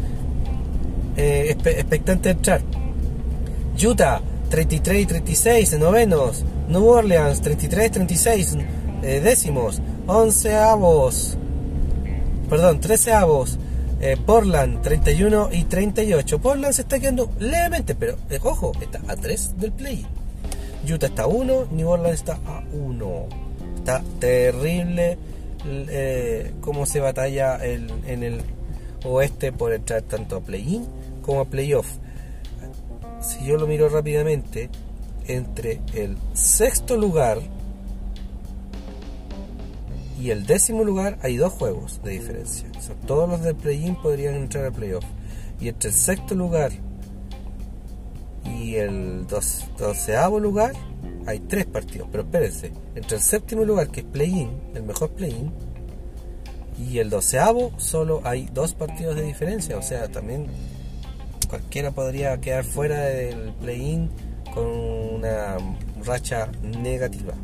eh, 1.16 1.46
expectantes 1.48 2.22
de 2.22 2.30
entrar. 2.30 2.60
Utah, 3.84 4.20
33 4.54 5.02
y 5.02 5.06
36, 5.06 5.78
novenos. 5.80 6.44
New 6.68 6.86
Orleans, 6.86 7.40
33 7.40 7.86
y 7.86 7.90
36, 7.90 8.56
eh, 9.02 9.20
décimos. 9.20 9.82
Onceavos, 10.06 11.36
perdón, 12.48 12.78
treceavos. 12.78 13.58
Eh, 14.00 14.16
Portland 14.24 14.80
31 14.80 15.48
y 15.50 15.64
38. 15.64 16.38
Portland 16.38 16.72
se 16.72 16.82
está 16.82 17.00
quedando 17.00 17.32
levemente, 17.40 17.96
pero 17.96 18.16
eh, 18.30 18.38
ojo, 18.44 18.70
está 18.80 19.00
a 19.08 19.16
3 19.16 19.58
del 19.58 19.72
play. 19.72 20.06
Utah 20.88 21.06
está 21.08 21.24
a 21.24 21.26
1, 21.26 21.66
New 21.72 21.88
Orleans 21.88 22.20
está 22.20 22.34
a 22.46 22.62
1. 22.72 23.26
Está 23.78 24.04
terrible 24.20 25.18
eh, 25.66 26.52
cómo 26.60 26.86
se 26.86 27.00
batalla 27.00 27.56
el, 27.56 27.90
en 28.06 28.22
el 28.22 28.40
oeste 29.04 29.50
por 29.50 29.72
entrar 29.72 30.02
tanto 30.02 30.36
a 30.36 30.40
play-in 30.42 30.86
como 31.22 31.40
a 31.40 31.44
playoff. 31.44 31.88
Si 33.24 33.44
yo 33.44 33.56
lo 33.56 33.66
miro 33.66 33.88
rápidamente, 33.88 34.70
entre 35.26 35.80
el 35.94 36.16
sexto 36.34 36.96
lugar 36.96 37.38
y 40.20 40.30
el 40.30 40.46
décimo 40.46 40.84
lugar 40.84 41.18
hay 41.22 41.36
dos 41.36 41.52
juegos 41.52 42.00
de 42.04 42.12
diferencia. 42.12 42.68
Todos 43.06 43.28
los 43.28 43.42
del 43.42 43.56
play-in 43.56 43.96
podrían 43.96 44.34
entrar 44.34 44.66
a 44.66 44.70
playoff. 44.70 45.04
Y 45.60 45.68
entre 45.68 45.90
el 45.90 45.96
sexto 45.96 46.34
lugar 46.34 46.72
y 48.44 48.76
el 48.76 49.26
doceavo 49.26 50.38
lugar 50.38 50.72
hay 51.26 51.40
tres 51.40 51.66
partidos. 51.66 52.08
Pero 52.10 52.24
espérense, 52.24 52.72
entre 52.94 53.16
el 53.16 53.22
séptimo 53.22 53.64
lugar, 53.64 53.88
que 53.88 54.00
es 54.00 54.06
play-in, 54.06 54.50
el 54.74 54.82
mejor 54.82 55.10
play-in, 55.10 55.52
y 56.78 56.98
el 56.98 57.08
doceavo 57.08 57.72
solo 57.78 58.20
hay 58.24 58.48
dos 58.52 58.74
partidos 58.74 59.16
de 59.16 59.22
diferencia. 59.22 59.76
O 59.78 59.82
sea, 59.82 60.08
también 60.08 60.46
cualquiera 61.46 61.90
podría 61.90 62.40
quedar 62.40 62.64
fuera 62.64 63.00
del 63.00 63.52
play-in 63.60 64.10
con 64.52 64.66
una 64.66 65.56
racha 66.04 66.48
negativa. 66.62 67.34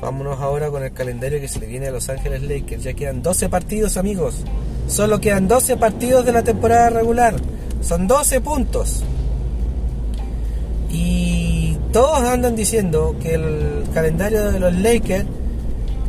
Vámonos 0.00 0.40
ahora 0.40 0.70
con 0.70 0.82
el 0.82 0.92
calendario 0.92 1.40
que 1.40 1.48
se 1.48 1.60
le 1.60 1.66
viene 1.66 1.88
a 1.88 1.90
Los 1.90 2.08
Ángeles 2.08 2.42
Lakers. 2.42 2.84
Ya 2.84 2.94
quedan 2.94 3.22
12 3.22 3.48
partidos, 3.50 3.96
amigos. 3.98 4.44
Solo 4.88 5.20
quedan 5.20 5.46
12 5.46 5.76
partidos 5.76 6.24
de 6.24 6.32
la 6.32 6.42
temporada 6.42 6.88
regular. 6.90 7.34
Son 7.82 8.06
12 8.06 8.40
puntos. 8.40 9.02
Y 10.90 11.76
todos 11.92 12.20
andan 12.20 12.56
diciendo 12.56 13.14
que 13.20 13.34
el 13.34 13.84
calendario 13.92 14.50
de 14.50 14.58
los 14.58 14.74
Lakers 14.74 15.26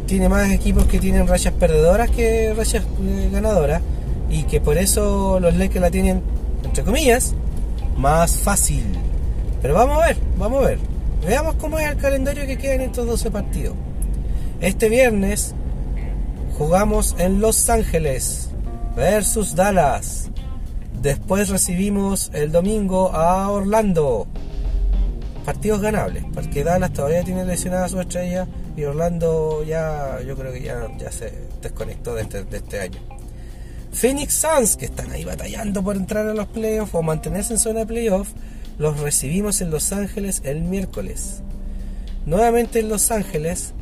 tiene 0.06 0.30
más 0.30 0.52
equipos 0.52 0.86
que 0.86 1.00
tienen 1.00 1.28
rachas 1.28 1.54
perdedoras 1.54 2.10
que 2.10 2.54
rachas 2.54 2.84
eh, 2.84 3.30
ganadoras. 3.32 3.82
Y 4.32 4.44
que 4.44 4.62
por 4.62 4.78
eso 4.78 5.40
los 5.40 5.56
Lakers 5.56 5.82
la 5.82 5.92
tienen, 5.92 6.24
entre 6.64 6.84
comillas, 6.84 7.36
más 7.98 8.38
fácil. 8.38 8.86
Pero 9.62 9.74
vamos 9.74 10.02
a 10.02 10.08
ver, 10.08 10.18
vamos 10.38 10.64
a 10.64 10.68
ver. 10.68 10.80
Veamos 11.26 11.56
cómo 11.56 11.78
es 11.78 11.88
el 11.92 11.98
calendario 11.98 12.48
que 12.48 12.58
queda 12.58 12.74
en 12.74 12.82
estos 12.82 13.06
12 13.06 13.30
partidos. 13.30 13.76
Este 14.62 14.90
viernes 14.90 15.54
jugamos 16.58 17.16
en 17.20 17.42
Los 17.42 17.70
Ángeles 17.70 18.50
versus 18.96 19.56
Dallas. 19.56 20.30
Después 21.02 21.50
recibimos 21.50 22.32
el 22.34 22.52
domingo 22.52 23.12
a 23.14 23.50
Orlando. 23.50 24.28
Partidos 25.46 25.82
ganables, 25.82 26.24
porque 26.34 26.64
Dallas 26.64 26.94
todavía 26.94 27.24
tiene 27.24 27.44
lesionada 27.46 27.90
su 27.90 28.00
estrella 28.00 28.48
y 28.78 28.84
Orlando 28.84 29.64
ya, 29.64 30.20
yo 30.26 30.36
creo 30.38 30.54
que 30.54 30.62
ya, 30.62 30.88
ya 30.98 31.12
se 31.12 31.34
desconectó 31.62 32.16
de 32.16 32.22
este, 32.22 32.44
de 32.44 32.58
este 32.58 32.80
año. 32.80 33.00
Phoenix 33.92 34.34
Suns, 34.34 34.78
que 34.78 34.86
están 34.86 35.12
ahí 35.12 35.26
batallando 35.26 35.84
por 35.84 35.96
entrar 35.96 36.28
a 36.28 36.34
los 36.34 36.48
playoffs 36.48 36.96
o 36.96 37.02
mantenerse 37.02 37.54
en 37.54 37.60
zona 37.60 37.82
de 37.82 37.86
playoffs, 37.88 38.32
los 38.78 39.00
recibimos 39.00 39.62
en 39.62 39.70
Los 39.70 39.92
Ángeles 39.92 40.42
el 40.46 40.62
miércoles. 40.62 41.42
Nuevamente 42.26 42.80
en 42.80 42.90
Los 42.90 43.12
Ángeles, 43.12 43.74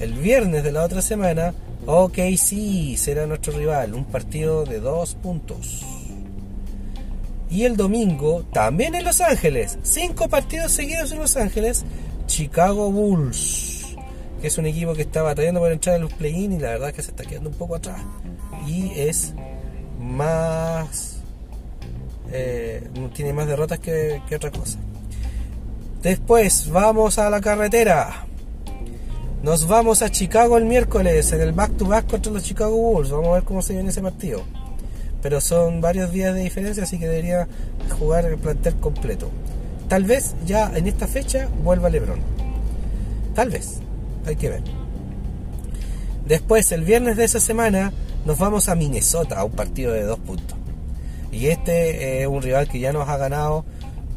el 0.00 0.12
viernes 0.12 0.62
de 0.62 0.72
la 0.72 0.84
otra 0.84 1.00
semana, 1.02 1.54
ok, 1.86 2.18
sí, 2.36 2.96
será 2.96 3.26
nuestro 3.26 3.56
rival, 3.56 3.94
un 3.94 4.04
partido 4.04 4.64
de 4.64 4.80
dos 4.80 5.14
puntos. 5.14 5.82
Y 7.50 7.64
el 7.64 7.76
domingo, 7.76 8.44
también 8.52 8.94
en 8.94 9.04
Los 9.04 9.20
Ángeles, 9.20 9.78
cinco 9.82 10.28
partidos 10.28 10.72
seguidos 10.72 11.12
en 11.12 11.20
Los 11.20 11.36
Ángeles, 11.36 11.84
Chicago 12.26 12.90
Bulls, 12.90 13.96
que 14.40 14.48
es 14.48 14.58
un 14.58 14.66
equipo 14.66 14.92
que 14.94 15.02
está 15.02 15.22
batallando 15.22 15.60
por 15.60 15.72
entrar 15.72 15.96
en 15.96 16.02
los 16.02 16.12
play-in 16.12 16.52
y 16.52 16.58
la 16.58 16.70
verdad 16.70 16.90
es 16.90 16.94
que 16.96 17.02
se 17.02 17.10
está 17.10 17.24
quedando 17.24 17.50
un 17.50 17.56
poco 17.56 17.76
atrás. 17.76 18.00
Y 18.66 18.90
es 18.96 19.34
más 20.00 21.14
eh, 22.36 22.88
tiene 23.14 23.32
más 23.32 23.46
derrotas 23.46 23.78
que, 23.78 24.20
otra 24.34 24.50
cosa. 24.50 24.78
Después 26.02 26.68
vamos 26.70 27.18
a 27.18 27.30
la 27.30 27.40
carretera. 27.40 28.26
Nos 29.42 29.68
vamos 29.68 30.02
a 30.02 30.10
Chicago 30.10 30.56
el 30.56 30.64
miércoles 30.64 31.30
en 31.32 31.40
el 31.40 31.52
back 31.52 31.76
to 31.76 31.86
back 31.86 32.10
contra 32.10 32.32
los 32.32 32.42
Chicago 32.42 32.76
Bulls. 32.76 33.10
Vamos 33.10 33.28
a 33.28 33.34
ver 33.34 33.44
cómo 33.44 33.62
se 33.62 33.74
viene 33.74 33.90
ese 33.90 34.02
partido. 34.02 34.42
Pero 35.22 35.40
son 35.40 35.80
varios 35.80 36.10
días 36.12 36.34
de 36.34 36.40
diferencia, 36.40 36.82
así 36.82 36.98
que 36.98 37.06
debería 37.06 37.46
jugar 37.98 38.24
el 38.24 38.36
plantel 38.36 38.74
completo. 38.76 39.30
Tal 39.88 40.04
vez 40.04 40.34
ya 40.44 40.72
en 40.74 40.86
esta 40.86 41.06
fecha 41.06 41.48
vuelva 41.62 41.88
LeBron. 41.88 42.18
Tal 43.34 43.50
vez. 43.50 43.80
Hay 44.26 44.36
que 44.36 44.48
ver. 44.48 44.62
Después, 46.26 46.72
el 46.72 46.82
viernes 46.82 47.16
de 47.16 47.24
esa 47.24 47.38
semana, 47.38 47.92
nos 48.24 48.38
vamos 48.38 48.68
a 48.68 48.74
Minnesota 48.74 49.38
a 49.38 49.44
un 49.44 49.52
partido 49.52 49.92
de 49.92 50.02
dos 50.02 50.18
puntos. 50.18 50.56
Y 51.30 51.46
este 51.48 52.22
es 52.22 52.26
un 52.26 52.42
rival 52.42 52.68
que 52.68 52.78
ya 52.78 52.92
nos 52.92 53.08
ha 53.08 53.16
ganado 53.16 53.64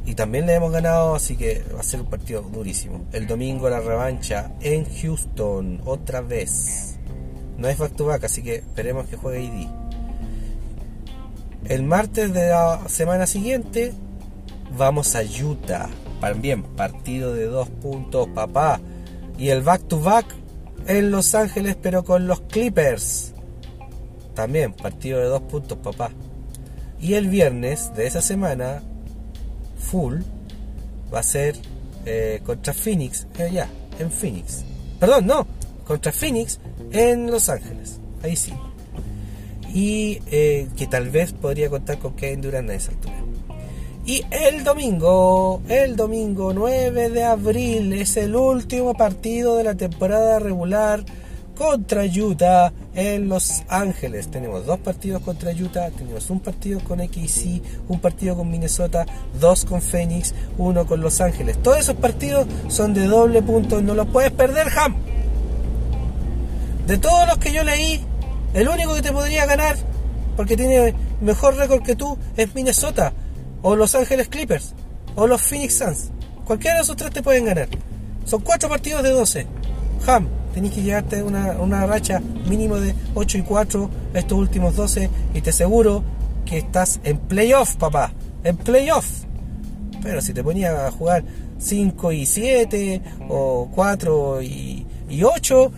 y 0.06 0.16
también 0.16 0.46
le 0.46 0.54
hemos 0.54 0.72
ganado, 0.72 1.16
así 1.16 1.36
que 1.36 1.66
va 1.76 1.82
a 1.82 1.84
ser 1.84 2.00
un 2.00 2.08
partido 2.08 2.42
durísimo. 2.42 3.06
El 3.12 3.28
domingo 3.28 3.70
la 3.70 3.82
revancha 3.82 4.54
en 4.62 4.86
Houston, 4.86 5.82
otra 5.84 6.22
vez. 6.22 6.98
No 7.58 7.68
es 7.68 7.78
back 7.78 7.96
to 7.96 8.06
back, 8.06 8.24
así 8.24 8.42
que 8.42 8.56
esperemos 8.56 9.08
que 9.08 9.18
juegue 9.18 9.44
ID. 9.44 9.68
El 11.66 11.84
martes 11.84 12.34
de 12.34 12.48
la 12.50 12.88
semana 12.88 13.28
siguiente 13.28 13.94
vamos 14.78 15.16
a 15.16 15.24
Utah. 15.24 15.90
También 16.22 16.64
partido 16.64 17.34
de 17.34 17.48
dos 17.48 17.68
puntos, 17.68 18.30
papá. 18.30 18.80
Y 19.38 19.50
el 19.50 19.62
back 19.62 19.88
to 19.90 20.00
back 20.00 20.26
en 20.88 21.12
Los 21.12 21.36
Ángeles, 21.36 21.76
pero 21.82 22.06
con 22.06 22.28
los 22.28 22.40
Clippers. 22.42 23.34
También 24.38 24.72
partido 24.72 25.18
de 25.18 25.26
dos 25.26 25.42
puntos, 25.42 25.80
papá. 25.80 26.12
Y 27.02 27.16
el 27.16 27.28
viernes 27.28 27.92
de 27.96 28.06
esa 28.06 28.22
semana, 28.22 28.84
full, 29.80 30.18
va 31.12 31.22
a 31.22 31.24
ser 31.24 31.56
eh, 32.06 32.40
contra 32.46 32.72
Phoenix, 32.72 33.26
eh, 33.40 33.66
en 33.98 34.12
Phoenix. 34.12 34.64
Perdón, 35.00 35.26
no, 35.26 35.48
contra 35.88 36.12
Phoenix 36.12 36.60
en 36.92 37.32
Los 37.32 37.50
Ángeles. 37.50 38.00
Ahí 38.22 38.36
sí. 38.36 38.54
Y 39.74 40.20
eh, 40.30 40.68
que 40.78 40.86
tal 40.86 41.10
vez 41.10 41.34
podría 41.34 41.72
contar 41.72 41.98
con 41.98 42.14
Kevin 42.14 42.42
Durant 42.42 42.70
a 42.70 42.76
esa 42.76 42.92
altura. 42.92 43.16
Y 44.06 44.24
el 44.30 44.64
domingo, 44.64 45.64
el 45.68 45.96
domingo 45.96 46.54
9 46.54 47.10
de 47.10 47.24
abril, 47.24 47.92
es 47.92 48.16
el 48.18 48.36
último 48.36 48.94
partido 48.94 49.56
de 49.56 49.64
la 49.64 49.74
temporada 49.74 50.38
regular 50.38 51.04
contra 51.58 52.04
Utah 52.06 52.72
en 52.94 53.28
Los 53.28 53.64
Ángeles. 53.68 54.30
Tenemos 54.30 54.66
dos 54.66 54.80
partidos 54.80 55.22
contra 55.22 55.52
Utah, 55.52 55.90
tenemos 55.92 56.30
un 56.30 56.40
partido 56.40 56.80
con 56.82 57.00
XC, 57.00 57.62
un 57.88 58.00
partido 58.00 58.36
con 58.36 58.50
Minnesota, 58.50 59.06
dos 59.40 59.66
con 59.66 59.82
Phoenix, 59.82 60.34
uno 60.58 60.86
con 60.86 61.02
Los 61.02 61.20
Ángeles. 61.20 61.62
Todos 61.62 61.80
esos 61.80 61.96
partidos 61.96 62.48
son 62.68 62.94
de 62.94 63.08
doble 63.08 63.42
punto, 63.42 63.82
no 63.82 63.96
los 63.96 64.08
puedes 64.08 64.32
perder, 64.32 64.68
Ham. 64.78 64.96
De 66.86 66.98
todos 66.98 67.28
los 67.28 67.38
que 67.40 67.52
yo 67.52 67.64
leí, 67.64 68.02
el 68.54 68.70
único 68.70 68.96
que 68.96 69.02
te 69.02 69.12
podría 69.12 69.46
ganar, 69.46 69.76
porque 70.36 70.56
tiene 70.56 70.94
mejor 71.22 71.56
récord 71.56 71.84
que 71.84 71.96
tú, 71.96 72.18
es 72.38 72.54
Minnesota 72.54 73.14
o 73.64 73.76
Los 73.76 73.96
Ángeles 73.96 74.30
Clippers, 74.30 74.74
o 75.16 75.26
los 75.28 75.42
Phoenix 75.42 75.80
Suns. 75.80 76.12
Cualquiera 76.46 76.78
de 76.78 76.84
esos 76.84 76.96
tres 76.96 77.12
te 77.12 77.24
pueden 77.24 77.46
ganar. 77.46 77.68
Son 78.24 78.42
cuatro 78.42 78.70
partidos 78.70 79.04
de 79.04 79.10
12. 79.10 79.48
Ham, 80.06 80.30
tenés 80.58 80.74
que 80.74 80.82
llevarte 80.82 81.22
una, 81.22 81.52
una 81.60 81.86
racha 81.86 82.20
mínimo 82.50 82.78
de 82.78 82.96
8 83.14 83.38
y 83.38 83.42
4 83.44 83.90
estos 84.16 84.40
últimos 84.40 84.76
12 84.76 85.08
y 85.36 85.42
te 85.42 85.52
aseguro 85.52 86.04
que 86.48 86.58
estás 86.58 87.00
en 87.04 87.20
playoff, 87.20 87.76
papá. 87.76 88.12
En 88.44 88.58
playoff. 88.58 89.06
Pero 90.02 90.20
si 90.20 90.34
te 90.34 90.44
ponías 90.44 90.76
a 90.76 90.90
jugar 90.90 91.24
5 91.60 92.12
y 92.12 92.26
7 92.26 93.02
o 93.30 93.70
4 93.76 94.42
y, 94.42 94.88
8, 95.24 95.72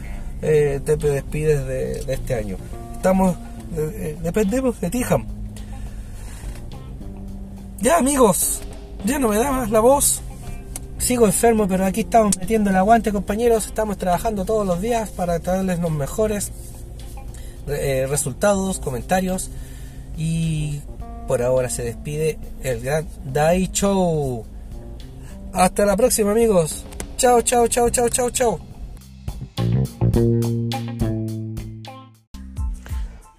eh, 0.43 0.79
te 0.85 0.95
despides 0.95 1.67
de, 1.67 2.13
este 2.13 2.35
año. 2.35 2.55
Estamos, 2.95 3.35
eh, 3.75 4.17
dependemos 4.23 4.79
de 4.79 4.89
ti, 4.89 5.03
Ham. 5.09 5.25
Ya 7.81 7.97
amigos, 7.97 8.61
ya 9.03 9.19
no 9.19 9.27
me 9.27 9.39
da 9.39 9.51
más 9.51 9.69
la 9.71 9.81
voz. 9.81 10.21
Sigo 10.99 11.25
enfermo, 11.25 11.67
pero 11.67 11.85
aquí 11.85 12.01
estamos 12.01 12.37
metiendo 12.37 12.69
el 12.69 12.75
aguante, 12.75 13.11
compañeros. 13.11 13.65
Estamos 13.65 13.97
trabajando 13.97 14.45
todos 14.45 14.67
los 14.67 14.79
días 14.81 15.09
para 15.09 15.39
traerles 15.39 15.79
los 15.79 15.91
mejores 15.91 16.51
eh, 17.67 18.05
resultados, 18.07 18.79
comentarios. 18.79 19.49
Y 20.17 20.81
por 21.27 21.41
ahora 21.41 21.69
se 21.69 21.83
despide 21.83 22.37
el 22.63 22.81
gran 22.81 23.07
Dai 23.25 23.69
Show. 23.71 24.45
Hasta 25.53 25.85
la 25.85 25.95
próxima, 25.95 26.31
amigos. 26.31 26.85
Chao, 27.17 27.41
chao, 27.41 27.67
chao, 27.67 27.89
chao, 27.89 28.09
chao, 28.09 28.29
chao. 28.29 28.59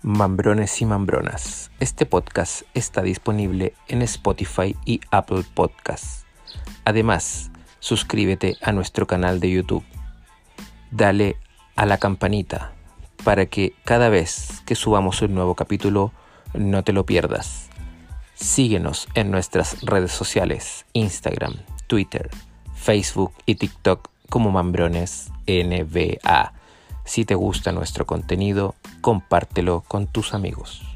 Mambrones 0.02 0.80
y 0.80 0.86
Mambronas. 0.86 1.70
Este 1.78 2.06
podcast 2.06 2.62
está 2.74 3.02
disponible 3.02 3.74
en 3.86 4.02
Spotify 4.02 4.74
y 4.84 5.00
Apple 5.11 5.44
Podcasts. 5.54 6.24
Además, 6.84 7.49
suscríbete 7.80 8.56
a 8.62 8.72
nuestro 8.72 9.06
canal 9.06 9.40
de 9.40 9.50
YouTube. 9.50 9.84
Dale 10.90 11.36
a 11.76 11.86
la 11.86 11.98
campanita 11.98 12.72
para 13.24 13.46
que 13.46 13.74
cada 13.84 14.08
vez 14.08 14.62
que 14.66 14.74
subamos 14.74 15.20
un 15.22 15.34
nuevo 15.34 15.54
capítulo 15.54 16.12
no 16.54 16.84
te 16.84 16.92
lo 16.92 17.04
pierdas. 17.04 17.68
Síguenos 18.34 19.08
en 19.14 19.30
nuestras 19.30 19.82
redes 19.82 20.12
sociales, 20.12 20.86
Instagram, 20.92 21.56
Twitter, 21.86 22.30
Facebook 22.74 23.32
y 23.44 23.56
TikTok 23.56 24.08
como 24.30 24.50
Mambrones 24.50 25.30
NBA. 25.46 26.52
Si 27.04 27.24
te 27.24 27.34
gusta 27.34 27.72
nuestro 27.72 28.06
contenido, 28.06 28.74
compártelo 29.00 29.82
con 29.86 30.06
tus 30.06 30.32
amigos. 30.32 30.89